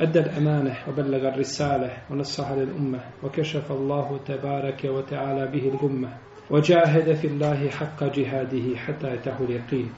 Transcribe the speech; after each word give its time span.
أدى 0.00 0.18
الأمانة 0.18 0.76
وبلغ 0.88 1.28
الرسالة 1.28 1.90
ونصح 2.10 2.50
للأمة 2.52 3.00
وكشف 3.22 3.72
الله 3.72 4.20
تبارك 4.26 4.84
وتعالى 4.84 5.46
به 5.46 5.68
الغمة 5.68 6.08
وجاهد 6.50 7.14
في 7.14 7.26
الله 7.26 7.68
حق 7.68 8.04
جهاده 8.04 8.76
حتى 8.76 9.14
أتاه 9.14 9.36
اليقين. 9.40 9.90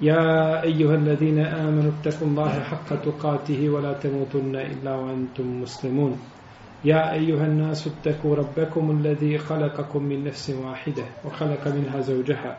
يا 0.00 0.62
أيها 0.62 0.94
الذين 0.94 1.38
آمنوا 1.38 1.92
اتقوا 2.00 2.28
الله 2.28 2.60
حق 2.60 3.02
تقاته 3.02 3.68
ولا 3.70 3.92
تموتن 3.92 4.56
إلا 4.56 4.94
وأنتم 4.94 5.60
مسلمون. 5.60 6.18
يا 6.84 7.12
أيها 7.12 7.46
الناس 7.46 7.88
اتقوا 7.88 8.36
ربكم 8.36 8.90
الذي 8.90 9.38
خلقكم 9.38 10.02
من 10.02 10.24
نفس 10.24 10.50
واحدة 10.50 11.04
وخلق 11.24 11.68
منها 11.68 12.00
زوجها 12.00 12.58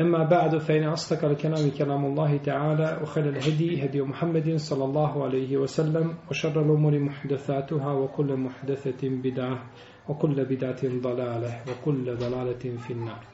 أما 0.00 0.24
بعد 0.24 0.58
فإن 0.58 0.84
أصدق 0.84 1.24
الكلام 1.24 1.70
كلام 1.70 2.04
الله 2.04 2.36
تعالى 2.36 2.98
وخير 3.02 3.28
الهدي 3.28 3.84
هدي 3.84 4.02
محمد 4.02 4.56
صلى 4.56 4.84
الله 4.84 5.24
عليه 5.24 5.56
وسلم 5.56 6.14
وشر 6.30 6.60
الأمور 6.62 6.98
محدثاتها 6.98 7.92
وكل 7.92 8.36
محدثة 8.36 9.08
بدعة 9.08 9.62
وكل 10.08 10.44
بدعة 10.44 10.82
ضلالة 10.84 11.60
وكل 11.70 12.16
ضلالة 12.16 12.76
في 12.86 12.92
النار 12.92 13.24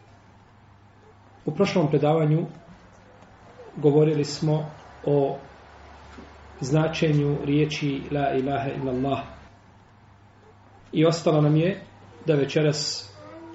U 1.47 1.51
prošlom 1.51 1.91
predavanju 1.91 2.47
govorili 3.77 4.25
smo 4.25 4.67
o 5.07 5.37
značenju 6.61 7.37
riječi 7.45 8.01
La 8.11 8.33
ilaha 8.33 8.69
illallah. 8.70 9.19
I 10.92 11.07
ostalo 11.07 11.41
nam 11.41 11.57
je 11.57 11.81
da 12.27 12.35
večeras 12.35 13.11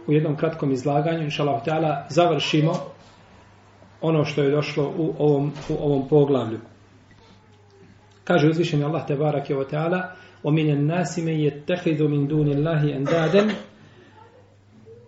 u 0.08 0.14
jednom 0.14 0.36
kratkom 0.36 0.72
izlaganju, 0.72 1.24
inša 1.24 1.44
Allah, 1.44 2.06
završimo 2.10 2.74
ono 4.01 4.25
što 4.25 4.43
je 4.43 4.51
došlo 4.51 4.93
u 4.99 5.15
ovom, 5.19 5.53
u 5.69 5.75
ovom 5.85 6.09
poglavlju. 6.09 6.61
Kaže 8.25 8.49
uzvišeni 8.49 8.85
Allah 8.85 9.07
te 9.07 9.17
barak 9.17 9.51
je 9.51 9.59
o 9.59 9.65
teala 9.65 10.15
وَمِنَ 10.45 10.71
النَّاسِ 10.71 11.19
مَنْ 11.19 11.37
يَتَّخِذُ 11.41 12.09
مِنْ 12.09 12.29
دُونِ 12.29 12.49
اللَّهِ 12.53 12.83
أَنْدَادًا 12.97 13.45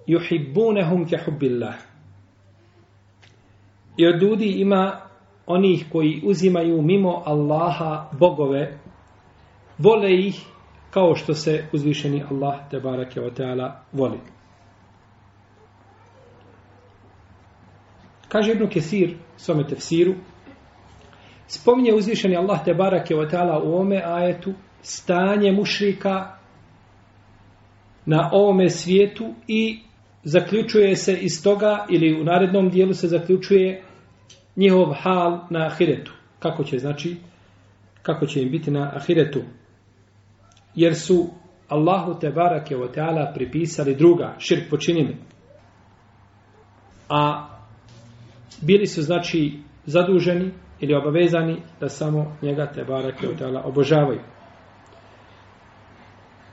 يُحِبُّونَهُمْ 0.09 1.01
كَحُبِّ 1.05 1.43
اللَّهِ 1.43 1.77
I 3.97 4.07
od 4.07 4.23
ljudi 4.23 4.47
ima 4.47 5.01
onih 5.47 5.87
koji 5.93 6.23
uzimaju 6.25 6.83
mimo 6.83 7.23
Allaha 7.27 8.11
bogove, 8.19 8.79
vole 9.79 10.13
ih 10.13 10.47
kao 10.91 11.15
što 11.15 11.35
se 11.35 11.65
uzvišeni 11.73 12.25
Allah 12.31 12.71
te 12.71 12.81
barake 12.81 13.21
o 13.21 13.31
teala 13.31 13.81
voli. 13.93 14.19
Kaže 18.32 18.52
Ibn 18.52 18.70
Kesir, 18.70 19.16
svome 19.38 19.68
tefsiru, 19.68 20.14
spominje 21.48 21.94
uzvišeni 21.94 22.38
Allah 22.38 22.64
te 22.66 22.74
barake 22.74 23.16
o 23.16 23.26
teala 23.26 23.60
u 23.64 23.76
ome 23.76 24.02
ajetu 24.06 24.54
stanje 24.82 25.52
mušrika 25.52 26.38
na 28.06 28.30
ovome 28.34 28.70
svijetu 28.70 29.34
i 29.48 29.80
zaključuje 30.24 30.96
se 30.96 31.18
iz 31.18 31.44
toga 31.44 31.86
ili 31.90 32.22
u 32.22 32.24
narednom 32.24 32.70
dijelu 32.70 32.94
se 32.94 33.08
zaključuje 33.08 33.84
njihov 34.56 34.94
hal 34.94 35.40
na 35.50 35.66
ahiretu. 35.66 36.14
Kako 36.40 36.64
će 36.64 36.78
znači 36.78 37.16
kako 38.02 38.26
će 38.26 38.42
im 38.42 38.52
biti 38.52 38.72
na 38.72 38.92
ahiretu? 38.96 39.42
Jer 40.76 40.96
su 40.96 41.30
Allahu 41.68 42.20
te 42.20 42.30
barake 42.30 42.78
o 42.78 42.88
teala 42.88 43.32
pripisali 43.36 43.96
druga, 43.96 44.36
širk 44.40 44.70
počinili. 44.70 45.18
A 47.10 47.51
bili 48.62 48.86
su 48.86 49.02
znači 49.02 49.60
zaduženi 49.86 50.52
ili 50.80 50.96
obavezani 50.96 51.58
da 51.80 51.90
samo 51.90 52.38
njega 52.42 52.72
te 52.72 52.84
barake 52.84 53.28
o 53.28 53.68
obožavaju. 53.70 54.20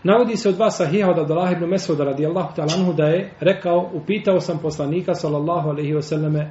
Navodi 0.03 0.37
se 0.37 0.49
od 0.49 0.55
dva 0.55 0.71
sahiha 0.71 1.11
od 1.11 1.19
Abdullah 1.19 1.53
ibn 1.53 1.65
Mesuda 1.65 2.05
radijallahu 2.05 2.55
ta'ala 2.57 2.79
anhu 2.79 2.93
da 2.93 3.05
je 3.05 3.31
rekao, 3.41 3.91
upitao 3.95 4.41
sam 4.41 4.59
poslanika 4.63 5.15
sallallahu 5.15 5.69
alaihi 5.69 5.95
wa 5.95 6.03
sallame, 6.03 6.51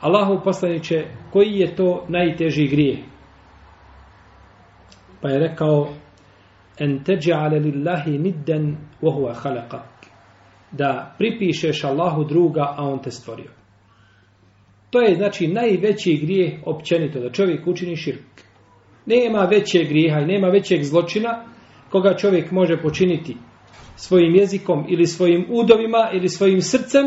Allahu 0.00 0.40
poslaniće, 0.44 1.06
koji 1.32 1.52
je 1.52 1.76
to 1.76 2.04
najteži 2.08 2.66
grije? 2.66 3.02
Pa 5.22 5.28
je 5.28 5.38
rekao, 5.38 5.88
en 6.78 7.04
teđa'ale 7.04 7.62
lillahi 7.62 8.18
nidden 8.18 8.76
vohuva 9.02 9.34
halaka. 9.34 9.82
Da 10.72 11.14
pripišeš 11.18 11.84
Allahu 11.84 12.24
druga, 12.24 12.74
a 12.76 12.84
on 12.84 13.02
te 13.02 13.10
stvorio. 13.10 13.50
To 14.89 15.01
je 15.01 15.15
znači 15.15 15.47
najveći 15.47 16.19
grije 16.21 16.61
općenito, 16.65 17.19
da 17.19 17.31
čovjek 17.31 17.67
učini 17.67 17.95
širk. 17.95 18.21
Nema 19.05 19.39
većeg 19.39 19.87
grijeha 19.87 20.19
i 20.19 20.25
nema 20.25 20.47
većeg 20.47 20.83
zločina, 20.83 21.45
koga 21.89 22.15
čovjek 22.17 22.51
može 22.51 22.81
počiniti 22.81 23.37
svojim 23.95 24.35
jezikom 24.35 24.85
ili 24.89 25.05
svojim 25.05 25.45
udovima 25.49 26.09
ili 26.13 26.29
svojim 26.29 26.61
srcem 26.61 27.05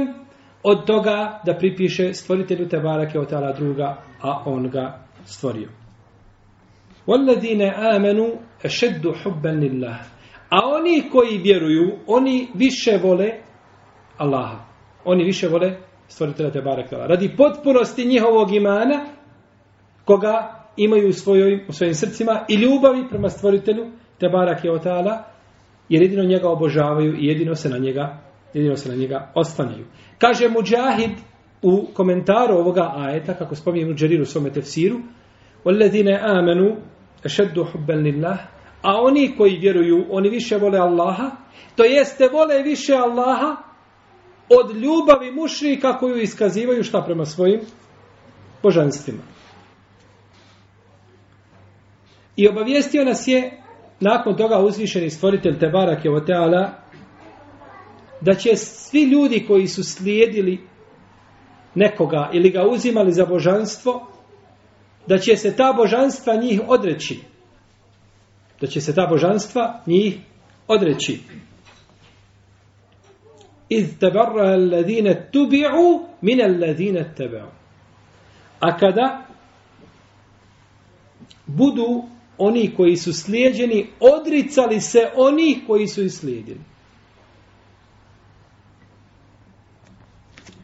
od 0.62 0.86
toga 0.86 1.40
da 1.46 1.56
pripiše 1.58 2.14
stvoritelju 2.14 2.68
te 2.68 2.78
barake 2.78 3.18
od 3.18 3.28
tala 3.28 3.52
druga, 3.52 4.02
a 4.20 4.42
on 4.46 4.70
ga 4.70 5.06
stvorio. 5.24 5.68
وَالَّذِينَ 7.06 7.62
آمَنُوا 7.94 8.30
أَشَدُّ 8.64 9.12
حُبًّا 9.22 9.48
لِلَّهِ 9.48 9.96
A 10.48 10.58
oni 10.66 11.02
koji 11.12 11.38
vjeruju, 11.38 11.98
oni 12.06 12.48
više 12.54 12.98
vole 13.02 13.30
Allaha. 14.16 14.64
Oni 15.04 15.24
više 15.24 15.48
vole 15.48 15.76
stvoritelja 16.08 16.50
te 16.50 16.60
barake 16.60 16.96
Radi 16.96 17.36
potpunosti 17.36 18.04
njihovog 18.04 18.54
imana, 18.54 19.06
koga 20.04 20.64
imaju 20.76 21.08
u, 21.08 21.12
svojoj, 21.12 21.64
u 21.68 21.72
svojim 21.72 21.94
srcima 21.94 22.44
i 22.48 22.54
ljubavi 22.54 23.08
prema 23.10 23.28
stvoritelju, 23.28 23.90
te 24.20 24.28
barak 24.28 24.64
je 24.64 24.72
otala, 24.72 25.24
jer 25.88 26.02
jedino 26.02 26.24
njega 26.24 26.48
obožavaju 26.48 27.14
i 27.18 27.26
jedino 27.26 27.54
se 27.54 27.68
na 27.68 27.78
njega, 27.78 28.18
jedino 28.54 28.76
se 28.76 28.88
na 28.88 28.94
njega 28.94 29.32
oslanjaju. 29.34 29.86
Kaže 30.18 30.48
Mujahid 30.48 31.10
u 31.62 31.86
komentaru 31.94 32.54
ovoga 32.54 32.92
ajeta, 32.96 33.34
kako 33.34 33.54
spominje 33.54 33.84
Mujahid 33.84 34.20
u 34.20 34.24
svome 34.24 34.50
tefsiru, 34.50 34.98
وَالَّذِينَ 35.64 36.08
آمَنُوا 36.08 36.76
أَشَدُّ 37.24 37.56
حُبًّا 37.72 37.92
لِلَّهِ 37.92 38.36
A 38.82 39.00
oni 39.00 39.34
koji 39.36 39.56
vjeruju, 39.56 40.06
oni 40.10 40.28
više 40.28 40.56
vole 40.56 40.78
Allaha, 40.78 41.30
to 41.76 41.84
jeste 41.84 42.28
vole 42.28 42.62
više 42.62 42.94
Allaha 42.94 43.56
od 44.49 44.75
ljubavi 44.75 45.31
mušrika 45.31 45.97
koju 45.97 46.21
iskazivaju 46.21 46.83
šta 46.83 47.01
prema 47.01 47.25
svojim 47.25 47.61
božanstvima. 48.63 49.23
I 52.35 52.47
obavijestio 52.47 53.05
nas 53.05 53.27
je 53.27 53.61
nakon 53.99 54.37
toga 54.37 54.59
uzvišeni 54.59 55.09
stvoritelj 55.09 55.59
Tebarak 55.59 56.05
je 56.05 56.15
Oteala 56.15 56.69
da 58.21 58.33
će 58.33 58.55
svi 58.55 59.03
ljudi 59.03 59.45
koji 59.47 59.67
su 59.67 59.83
slijedili 59.83 60.67
nekoga 61.75 62.29
ili 62.33 62.49
ga 62.49 62.63
uzimali 62.71 63.11
za 63.11 63.25
božanstvo 63.25 64.07
da 65.07 65.17
će 65.17 65.35
se 65.35 65.55
ta 65.55 65.73
božanstva 65.73 66.35
njih 66.35 66.61
odreći. 66.67 67.19
Da 68.61 68.67
će 68.67 68.81
se 68.81 68.95
ta 68.95 69.07
božanstva 69.09 69.81
njih 69.85 70.17
odreći. 70.67 71.19
Iz 73.69 73.99
tebarra 73.99 74.53
alladine 74.53 75.29
tubi'u 75.33 76.07
min 76.21 76.41
alladine 76.41 77.13
tebe'u. 77.17 77.49
A 78.59 78.77
kada 78.77 79.25
budu 81.45 82.03
oni 82.37 82.73
koji 82.75 82.95
su 82.95 83.13
slijedjeni 83.13 83.87
odricali 83.99 84.79
se 84.81 85.11
oni 85.15 85.61
koji 85.67 85.87
su 85.87 86.03
ih 86.03 86.11
slijedili. 86.11 86.61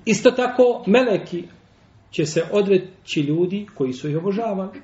Isto 0.06 0.32
tako 0.32 0.84
meleki 0.88 1.44
će 2.12 2.26
se 2.26 2.44
odreći 2.52 3.22
ljudi 3.22 3.68
koji 3.76 3.94
su 3.94 4.10
ih 4.10 4.18
obožavali. 4.18 4.82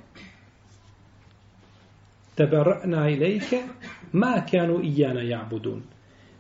teberna 2.36 3.10
ilajke 3.10 3.64
ma 4.12 4.46
kanu 4.52 4.80
ijana 4.84 5.22
ja'budun. 5.22 5.82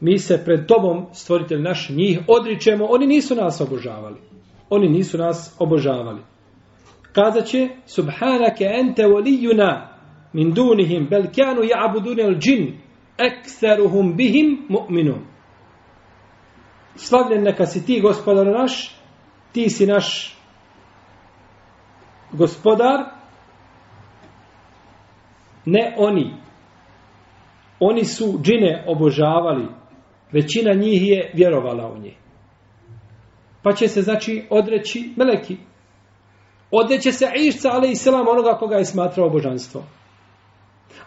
Mi 0.01 0.19
se 0.19 0.41
pred 0.45 0.67
tobom, 0.67 1.05
stvoritelj 1.13 1.61
naš, 1.61 1.89
njih 1.89 2.19
odričemo, 2.27 2.85
oni 2.89 3.07
nisu 3.07 3.35
nas 3.35 3.61
obožavali. 3.61 4.19
Oni 4.69 4.89
nisu 4.89 5.17
nas 5.17 5.55
obožavali. 5.59 6.21
Kazat 7.13 7.45
će, 7.45 7.69
subhanake 7.85 8.65
ente 8.65 9.05
volijuna 9.05 9.97
min 10.33 10.51
dunihim, 10.53 11.07
bel 11.09 11.23
kanu 11.35 11.61
ja'budun 11.61 12.19
el 12.19 12.35
džin, 12.39 12.77
ekseruhum 13.17 14.15
bihim 14.15 14.65
mu'minun. 14.69 15.25
Slavljen 16.95 17.43
neka 17.43 17.65
si 17.65 17.85
ti, 17.85 18.01
gospodar 18.01 18.47
naš, 18.47 18.95
ti 19.51 19.69
si 19.69 19.85
naš 19.85 20.37
gospodar, 22.31 23.05
ne 25.65 25.95
oni. 25.97 26.33
Oni 27.79 28.05
su 28.05 28.39
džine 28.41 28.85
obožavali, 28.87 29.67
većina 30.31 30.73
njih 30.73 31.07
je 31.07 31.31
vjerovala 31.33 31.91
u 31.91 31.97
nje. 31.97 32.13
Pa 33.63 33.73
će 33.73 33.87
se, 33.87 34.01
znači, 34.01 34.45
odreći 34.49 35.13
meleki. 35.15 35.57
Odreće 36.71 37.11
se 37.11 37.31
Išca, 37.35 37.69
ali 37.71 37.91
i 37.91 37.95
selam 37.95 38.27
onoga 38.27 38.57
koga 38.57 38.75
je 38.75 38.85
smatrao 38.85 39.29
božanstvo. 39.29 39.83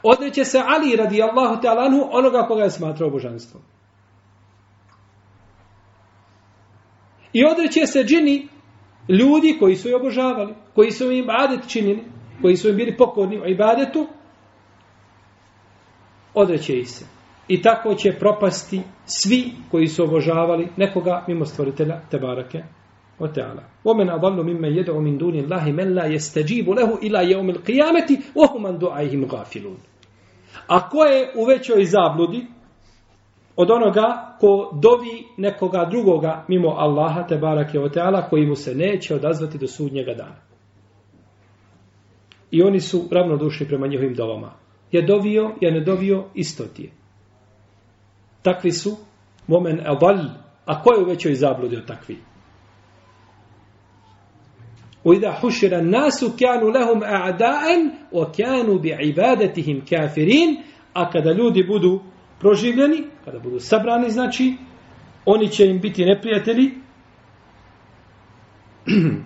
Odreće 0.03 0.45
se 0.45 0.63
Ali, 0.67 0.97
radi 0.97 1.23
Allahu 1.23 1.63
te 1.63 1.69
onoga 2.13 2.47
koga 2.49 2.63
je 2.63 2.71
smatrao 2.71 3.11
božanstvo. 3.11 3.61
I 7.33 7.45
odreće 7.45 7.87
se 7.87 8.05
džini, 8.05 8.49
ljudi 9.09 9.57
koji 9.61 9.77
su 9.77 9.89
je 9.89 9.97
obožavali, 9.97 10.55
koji 10.75 10.91
su 10.91 11.05
im 11.05 11.25
ibadet 11.25 11.69
činili, 11.69 12.05
koji 12.43 12.57
su 12.57 12.69
im 12.69 12.77
bili 12.77 12.97
pokorni 12.97 13.41
u 13.41 13.47
ibadetu, 13.47 14.07
odreće 16.35 16.79
ih 16.79 16.91
se. 16.91 17.05
I 17.49 17.63
tako 17.63 17.95
će 17.95 18.13
propasti 18.13 18.81
svi 19.05 19.53
koji 19.71 19.87
su 19.87 20.05
obožavali 20.05 20.69
nekoga 20.77 21.25
mimo 21.29 21.45
stvoritelja 21.45 22.01
Tebarake 22.11 22.63
o 23.19 23.29
Teala. 23.29 23.63
Omen 23.85 24.11
adallu 24.11 24.45
mimme 24.45 24.71
jedu 24.71 25.01
min 25.01 25.19
duni 25.19 25.43
Allahi 25.43 25.73
men 25.73 25.95
la 25.95 26.05
jesteđibu 26.05 26.73
lehu 26.73 26.99
ila 27.03 27.21
jeumil 27.21 27.61
qiyameti 27.67 28.21
ohuman 28.35 28.79
du'ajhim 28.79 29.27
gafilun. 29.31 29.77
A 30.67 30.89
ko 30.89 31.05
je 31.05 31.33
u 31.37 31.45
većoj 31.45 31.85
zabludi 31.85 32.47
od 33.57 33.71
onoga 33.71 34.37
ko 34.41 34.71
dovi 34.83 35.25
nekoga 35.37 35.89
drugoga 35.91 36.45
mimo 36.49 36.69
Allaha 36.69 37.27
Tebarake 37.27 37.81
o 37.81 37.89
Teala 37.89 38.29
koji 38.29 38.47
mu 38.47 38.55
se 38.55 38.75
neće 38.75 39.15
odazvati 39.15 39.59
do 39.59 39.67
sudnjega 39.67 40.15
dana. 40.15 40.37
I 42.51 42.63
oni 42.63 42.81
su 42.81 43.09
ravnodušni 43.11 43.67
prema 43.67 43.87
njihovim 43.87 44.15
dovama. 44.15 44.53
Je 44.93 45.03
dovio, 45.03 45.51
je 45.61 45.73
ne 45.73 45.81
dovio, 45.81 46.25
isto 46.35 46.65
ti 46.65 46.83
je 46.83 47.04
Takvi 48.44 48.72
su 48.72 48.98
momen 49.48 49.80
adal, 49.86 50.20
a 50.66 50.82
ko 50.82 50.94
je 50.94 51.04
u 51.04 51.06
većoj 51.06 51.36
zabludi 51.36 51.78
od 51.78 51.88
takvi? 51.88 52.18
وإذا 55.06 55.32
حشر 55.32 55.80
الناس 55.80 56.26
كانوا 56.36 56.72
لهم 56.72 57.04
أعداء 57.04 57.66
وكانوا 58.12 58.78
بعبادتهم 58.80 59.82
كافرين 59.88 60.64
a 60.94 61.10
kada 61.10 61.32
ljudi 61.32 61.64
budu 61.64 62.02
proživljeni, 62.40 63.04
kada 63.26 63.40
budu 63.40 63.60
sabrani, 63.60 64.10
znači, 64.10 64.58
oni 65.26 65.50
će 65.50 65.66
im 65.66 65.80
biti 65.80 66.06
neprijatelji 66.06 66.72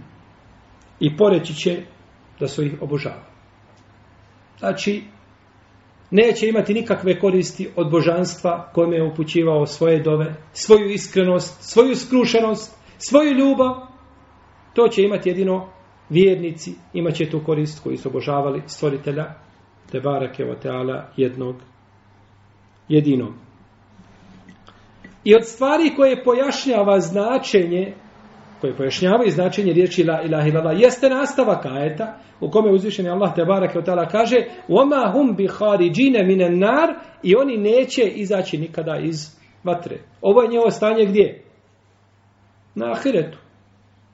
i 0.99 1.17
poreći 1.17 1.53
će 1.53 1.83
da 2.39 2.47
su 2.47 2.63
ih 2.63 2.81
obožavali. 2.81 3.33
Znači, 4.59 5.03
neće 6.10 6.48
imati 6.48 6.74
nikakve 6.74 7.20
koristi 7.20 7.68
od 7.76 7.90
božanstva 7.90 8.70
kome 8.74 8.96
je 8.96 9.10
upućivao 9.12 9.66
svoje 9.66 10.02
dove, 10.02 10.34
svoju 10.52 10.90
iskrenost, 10.90 11.62
svoju 11.72 11.94
skrušenost, 11.96 12.76
svoju 12.98 13.32
ljubav. 13.32 13.74
To 14.74 14.88
će 14.88 15.02
imati 15.02 15.28
jedino 15.28 15.68
vjernici, 16.08 16.74
imat 16.92 17.14
će 17.14 17.30
tu 17.30 17.40
korist 17.46 17.82
koji 17.82 17.96
su 17.96 18.08
obožavali 18.08 18.62
stvoritelja, 18.66 19.34
te 19.92 20.00
barake 20.00 20.44
o 20.44 20.54
teala 20.54 21.08
jednog, 21.16 21.56
jedinog. 22.88 23.32
I 25.24 25.34
od 25.34 25.44
stvari 25.44 25.92
koje 25.96 26.24
pojašnjava 26.24 27.00
značenje, 27.00 27.94
koje 28.60 28.76
pojašnjavaju 28.76 29.30
značenje 29.30 29.72
riječi 29.72 30.04
la 30.04 30.22
ilaha 30.22 30.48
illallah 30.48 30.80
jeste 30.80 31.08
nastavak 31.08 31.66
ajeta 31.66 32.18
u 32.40 32.50
kome 32.50 32.70
uzvišeni 32.70 33.08
Allah 33.08 33.34
te 33.34 33.44
bareke 33.44 33.78
ve 33.78 33.84
taala 33.84 34.06
kaže: 34.08 34.36
"Wama 34.68 35.12
hum 35.12 35.36
bi 35.36 35.48
kharijin 35.48 36.26
minan 36.26 36.58
nar" 36.58 36.94
i 37.22 37.34
oni 37.36 37.56
neće 37.56 38.02
izaći 38.02 38.58
nikada 38.58 38.98
iz 39.02 39.38
vatre. 39.64 39.98
Ovo 40.20 40.42
je 40.42 40.48
njihovo 40.48 40.70
stanje 40.70 41.04
gdje? 41.06 41.42
Na 42.74 42.92
ahiretu. 42.92 43.38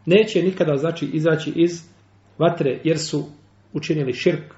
Neće 0.07 0.43
nikada 0.43 0.77
znači 0.77 1.07
izaći 1.13 1.53
iz 1.57 1.95
vatre 2.39 2.81
jer 2.85 2.99
su 2.99 3.25
učinili 3.73 4.13
širk 4.13 4.55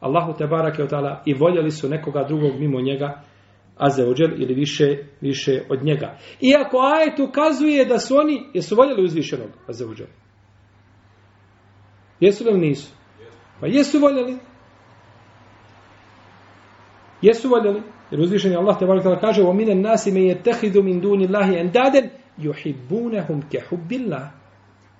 Allahu 0.00 0.38
te 0.38 0.46
bareke 0.46 0.82
ve 0.82 0.88
taala 0.88 1.22
i 1.26 1.34
voljeli 1.34 1.70
su 1.70 1.88
nekoga 1.88 2.24
drugog 2.28 2.60
mimo 2.60 2.80
njega 2.80 3.22
azeođel 3.78 4.42
ili 4.42 4.54
više, 4.54 4.96
više 5.20 5.62
od 5.70 5.84
njega. 5.84 6.18
Iako 6.40 6.78
ajet 6.78 7.18
ukazuje 7.18 7.84
da 7.84 7.98
su 7.98 8.16
oni, 8.16 8.42
jesu 8.54 8.76
voljeli 8.76 9.04
uzvišenog 9.04 9.50
azeođel? 9.68 10.06
Jesu 12.20 12.44
li 12.44 12.58
nisu? 12.58 12.92
Pa 13.60 13.66
jesu 13.66 13.98
voljeli. 13.98 14.36
Jesu 17.22 17.48
voljeli. 17.48 17.82
Jer 18.10 18.20
uzvišen 18.20 18.52
je 18.52 18.58
Allah 18.58 18.78
te 18.78 18.86
barak 18.86 19.20
kaže 19.20 19.42
o 19.42 19.52
mine 19.52 19.74
nasi 19.74 20.12
me 20.12 20.22
je 20.22 20.42
tehidu 20.42 20.82
min 20.82 21.00
duni 21.00 21.26
Allahi 21.26 21.56
endaden 21.56 22.10
juhibbunehum 22.36 23.42
ke 23.50 23.60
hubbillah. 23.70 24.30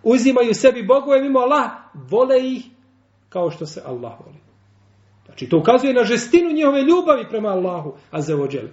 Uzimaju 0.02 0.54
sebi 0.54 0.82
bogove 0.82 1.22
mimo 1.22 1.38
Allah, 1.38 1.70
vole 1.94 2.36
ih 2.40 2.64
kao 3.28 3.50
što 3.50 3.66
se 3.66 3.82
Allah 3.86 4.12
voli. 4.26 4.47
Znači 5.38 5.50
to 5.50 5.58
ukazuje 5.58 5.94
na 5.94 6.04
žestinu 6.04 6.52
njihove 6.52 6.82
ljubavi 6.82 7.28
prema 7.28 7.48
Allahu, 7.48 7.92
a 8.10 8.20
za. 8.20 8.68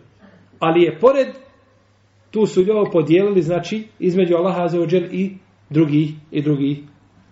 Ali 0.59 0.81
je 0.81 0.99
pored, 0.99 1.27
tu 2.31 2.45
su 2.45 2.61
ljubav 2.61 2.85
podijelili, 2.91 3.41
znači, 3.41 3.87
između 3.99 4.35
Allaha 4.35 4.67
za 4.67 4.79
i 5.11 5.37
drugih, 5.69 6.13
i 6.31 6.41
drugih 6.41 6.79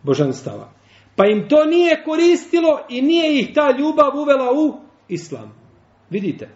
božanstava. 0.04 0.72
Pa 1.16 1.26
im 1.28 1.48
to 1.50 1.66
nije 1.66 2.04
koristilo 2.04 2.80
i 2.90 3.02
nije 3.02 3.40
ih 3.40 3.54
ta 3.54 3.76
ljubav 3.80 4.18
uvela 4.18 4.52
u 4.54 4.78
islam. 5.08 5.54
Vidite. 6.10 6.50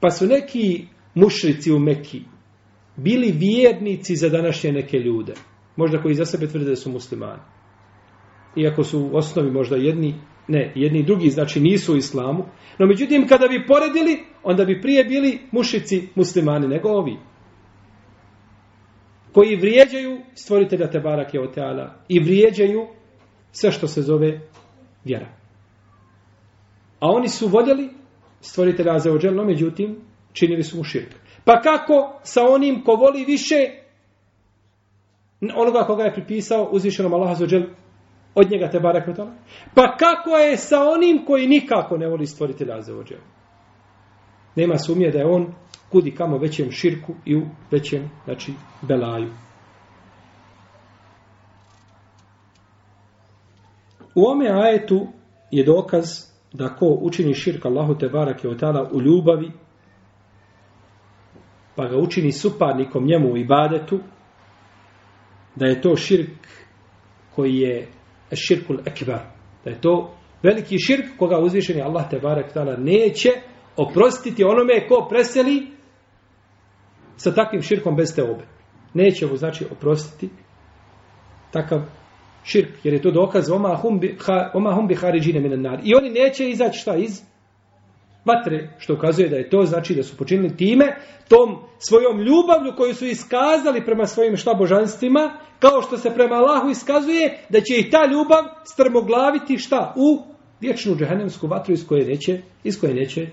Pa 0.00 0.10
su 0.10 0.26
neki 0.26 0.86
mušrici 1.14 1.72
u 1.72 1.78
Mekki 1.78 2.22
bili 2.96 3.32
vjernici 3.32 4.16
za 4.16 4.28
današnje 4.28 4.72
neke 4.72 4.98
ljude. 4.98 5.34
Možda 5.76 6.02
koji 6.02 6.14
za 6.14 6.24
sebe 6.24 6.46
tvrde 6.46 6.70
da 6.70 6.76
su 6.76 6.90
muslimani. 6.90 7.42
Iako 8.56 8.84
su 8.84 9.00
u 9.00 9.16
osnovi 9.16 9.50
možda 9.50 9.76
jedni, 9.76 10.14
ne, 10.48 10.72
jedni 10.74 10.98
i 10.98 11.02
drugi, 11.02 11.30
znači 11.30 11.60
nisu 11.60 11.94
u 11.94 11.96
islamu. 11.96 12.44
No 12.78 12.86
međutim, 12.86 13.26
kada 13.28 13.48
bi 13.48 13.66
poredili, 13.66 14.24
onda 14.42 14.64
bi 14.64 14.80
prije 14.80 15.04
bili 15.04 15.38
mušici 15.52 16.08
muslimani 16.14 16.68
nego 16.68 16.88
ovi 16.88 17.16
koji 19.34 19.56
vrijeđaju 19.56 20.20
stvoritelja 20.34 20.90
Tebarake 20.90 21.40
o 21.40 21.46
Teala 21.46 21.94
i 22.08 22.20
vrijeđaju 22.20 22.86
sve 23.52 23.72
što 23.72 23.88
se 23.88 24.02
zove 24.02 24.40
vjera. 25.04 25.28
A 27.00 27.08
oni 27.10 27.28
su 27.28 27.48
voljeli 27.48 27.88
stvoritelja 28.40 28.94
Azeođel, 28.94 29.34
no 29.34 29.44
međutim, 29.44 29.96
činili 30.32 30.62
su 30.62 30.76
mu 30.76 30.84
širk. 30.84 31.14
Pa 31.44 31.60
kako 31.60 32.20
sa 32.22 32.42
onim 32.48 32.84
ko 32.84 32.92
voli 32.94 33.24
više 33.24 33.54
onoga 35.56 35.84
koga 35.86 36.02
je 36.02 36.14
pripisao 36.14 36.68
uzvišenom 36.72 37.14
Allah 37.14 37.30
Azeođel 37.30 37.62
od 38.34 38.50
njega 38.50 38.70
te 38.70 38.80
barek 38.80 39.06
vatala. 39.06 39.32
Pa 39.74 39.96
kako 39.96 40.30
je 40.30 40.56
sa 40.56 40.76
onim 40.82 41.24
koji 41.26 41.48
nikako 41.48 41.96
ne 41.96 42.08
voli 42.08 42.26
stvoritelja 42.26 42.76
ođe? 43.00 43.16
Nema 44.56 44.78
sumnje 44.78 45.10
da 45.10 45.18
je 45.18 45.26
on 45.26 45.54
kudi 45.88 46.14
kamo 46.14 46.38
većem 46.38 46.70
širku 46.70 47.14
i 47.24 47.36
u 47.36 47.42
većem, 47.70 48.10
znači, 48.24 48.52
belaju. 48.82 49.30
U 54.14 54.26
ome 54.26 54.50
ajetu 54.50 55.06
je 55.50 55.64
dokaz 55.64 56.04
da 56.52 56.68
ko 56.68 56.86
učini 56.86 57.34
širk 57.34 57.64
Allahu 57.66 57.94
te 57.98 58.08
barake 58.08 58.48
od 58.48 58.60
tada 58.60 58.90
u 58.92 59.00
ljubavi, 59.00 59.50
pa 61.76 61.88
ga 61.88 61.96
učini 61.96 62.32
suparnikom 62.32 63.06
njemu 63.06 63.32
u 63.32 63.36
ibadetu, 63.36 64.00
da 65.56 65.66
je 65.66 65.80
to 65.80 65.96
širk 65.96 66.46
koji 67.34 67.54
je 67.54 67.88
širkul 68.36 68.78
ekbar. 68.86 69.20
Da 69.64 69.70
je 69.70 69.80
to 69.80 70.14
veliki 70.42 70.78
širk 70.78 71.06
koga 71.18 71.38
uzvišeni 71.38 71.82
Allah 71.82 72.10
te 72.10 72.18
barek 72.18 72.46
neće 72.78 73.30
oprostiti 73.76 74.44
onome 74.44 74.88
ko 74.88 75.06
preseli 75.10 75.66
sa 77.16 77.34
takvim 77.34 77.62
širkom 77.62 77.96
bez 77.96 78.14
te 78.14 78.22
obe. 78.22 78.44
Neće 78.94 79.26
mu 79.26 79.36
znači 79.36 79.66
oprostiti 79.72 80.28
takav 81.50 81.80
širk, 82.44 82.84
jer 82.84 82.94
je 82.94 83.02
to 83.02 83.10
dokaz 83.10 83.50
oma 83.50 83.76
hum 83.76 84.00
bi, 84.00 84.16
ha, 84.26 84.50
oma 84.54 84.74
hum 84.74 84.86
bi 84.88 84.94
hariđine 84.94 85.40
minan 85.40 85.62
nar. 85.62 85.80
I 85.84 85.94
oni 85.94 86.10
neće 86.10 86.48
izaći 86.48 86.78
šta 86.78 86.96
iz 86.96 87.22
vatre, 88.24 88.68
što 88.78 88.94
ukazuje 88.94 89.28
da 89.28 89.36
je 89.36 89.50
to, 89.50 89.62
znači 89.62 89.94
da 89.94 90.02
su 90.02 90.16
počinili 90.16 90.56
time, 90.56 90.96
tom 91.28 91.56
svojom 91.78 92.18
ljubavlju 92.18 92.72
koju 92.76 92.94
su 92.94 93.06
iskazali 93.06 93.84
prema 93.84 94.06
svojim 94.06 94.36
šta 94.36 94.54
božanstvima, 94.54 95.38
kao 95.58 95.82
što 95.82 95.96
se 95.96 96.14
prema 96.14 96.34
Allahu 96.34 96.70
iskazuje 96.70 97.38
da 97.48 97.60
će 97.60 97.78
ih 97.78 97.88
ta 97.90 98.06
ljubav 98.06 98.44
strmoglaviti 98.64 99.58
šta 99.58 99.94
u 99.96 100.22
vječnu 100.60 100.96
džehennemsku 100.96 101.46
vatru 101.46 101.72
iz 101.72 101.86
koje 101.86 102.06
neće, 102.06 102.40
iz 102.64 102.80
koje 102.80 102.94
neće 102.94 103.26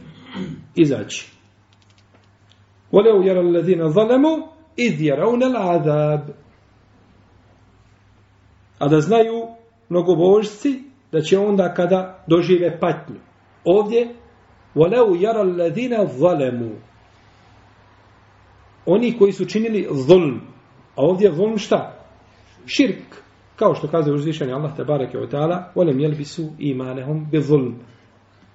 izaći. 0.76 1.32
Voleo 2.92 3.22
jeral 3.22 3.54
ladina 3.54 3.90
zalemu 3.90 4.48
iz 4.78 5.02
jerauna 5.02 5.46
l'adab. 5.46 6.22
A 8.80 8.88
da 8.88 9.02
znaju 9.02 9.48
mnogobožci 9.90 10.84
da 11.12 11.22
će 11.22 11.40
onda 11.40 11.74
kada 11.74 12.24
dožive 12.28 12.80
patnju. 12.80 13.20
Ovdje 13.64 14.16
وَلَوْ 14.77 15.15
يَرَ 15.15 15.43
الَّذِينَ 15.43 16.07
ظَلَمُوا 16.07 16.77
Oni 18.87 19.19
koji 19.19 19.33
su 19.33 19.45
činili 19.45 19.89
zulm. 19.93 20.41
A 20.97 21.03
ovdje 21.03 21.29
je 21.29 21.35
zulm 21.35 21.59
šta? 21.59 21.93
Širk. 22.67 23.17
Kao 23.57 23.75
što 23.75 23.89
kaže 23.89 24.13
uzvišenje 24.13 24.53
Allah 24.53 24.77
te 24.77 24.85
bareke 24.85 25.19
o 25.19 25.27
ta'ala 25.27 25.73
وَلَمْ 25.75 26.01
يَلْبِسُوا 26.01 26.51
إِمَانَهُمْ 26.59 27.31
بِظُلْمِ 27.31 27.75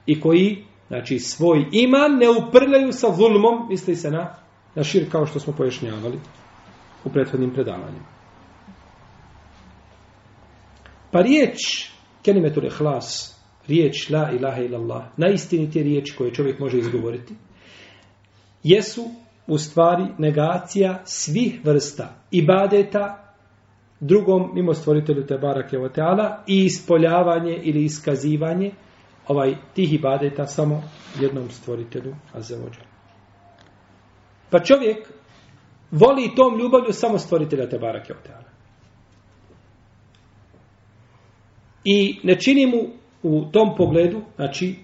I 0.06 0.22
koji 0.22 0.66
znači 0.88 1.20
svoj 1.20 1.66
iman 1.72 2.12
ne 2.12 2.30
uprljaju 2.30 2.92
sa 2.92 3.08
zulmom, 3.16 3.68
misli 3.70 3.96
se 3.96 4.12
na, 4.12 4.36
na 4.76 4.84
širk 4.84 5.12
kao 5.12 5.26
što 5.26 5.40
smo 5.40 5.54
pojašnjavali 5.54 6.20
u 7.06 7.10
prethodnim 7.10 7.54
predavanjima. 7.54 8.06
Pa 11.12 11.22
riječ 11.22 11.58
kelimetul 12.24 12.66
ihlas, 12.66 13.35
riječ 13.69 14.11
la 14.11 14.31
ilaha 14.39 14.63
illallah, 14.63 15.05
najistinitije 15.17 15.85
riječi 15.85 16.17
koje 16.17 16.35
čovjek 16.35 16.59
može 16.59 16.79
izgovoriti, 16.79 17.35
jesu 18.63 19.05
u 19.47 19.59
stvari 19.59 20.05
negacija 20.19 21.03
svih 21.05 21.61
vrsta 21.65 22.15
ibadeta 22.31 23.27
drugom 24.01 24.51
mimo 24.55 24.75
stvoritelju 24.75 25.27
te 25.27 25.39
barake 25.39 25.79
o 25.79 25.89
teala 25.89 26.43
i 26.47 26.65
ispoljavanje 26.65 27.61
ili 27.63 27.85
iskazivanje 27.85 28.73
ovaj 29.29 29.55
tih 29.75 29.93
ibadeta 29.93 30.47
samo 30.47 30.83
jednom 31.21 31.51
stvoritelju 31.51 32.15
azevođa. 32.33 32.81
Pa 34.51 34.61
čovjek 34.61 35.09
voli 35.91 36.35
tom 36.37 36.59
ljubavlju 36.59 36.93
samo 36.93 37.19
stvoritelja 37.19 37.69
te 37.69 37.79
barake 37.79 38.13
o 38.13 38.17
teala. 38.27 38.45
I 41.85 42.19
ne 42.23 42.41
čini 42.41 42.67
mu 42.67 42.96
u 43.23 43.45
tom 43.53 43.77
pogledu, 43.77 44.23
znači, 44.37 44.77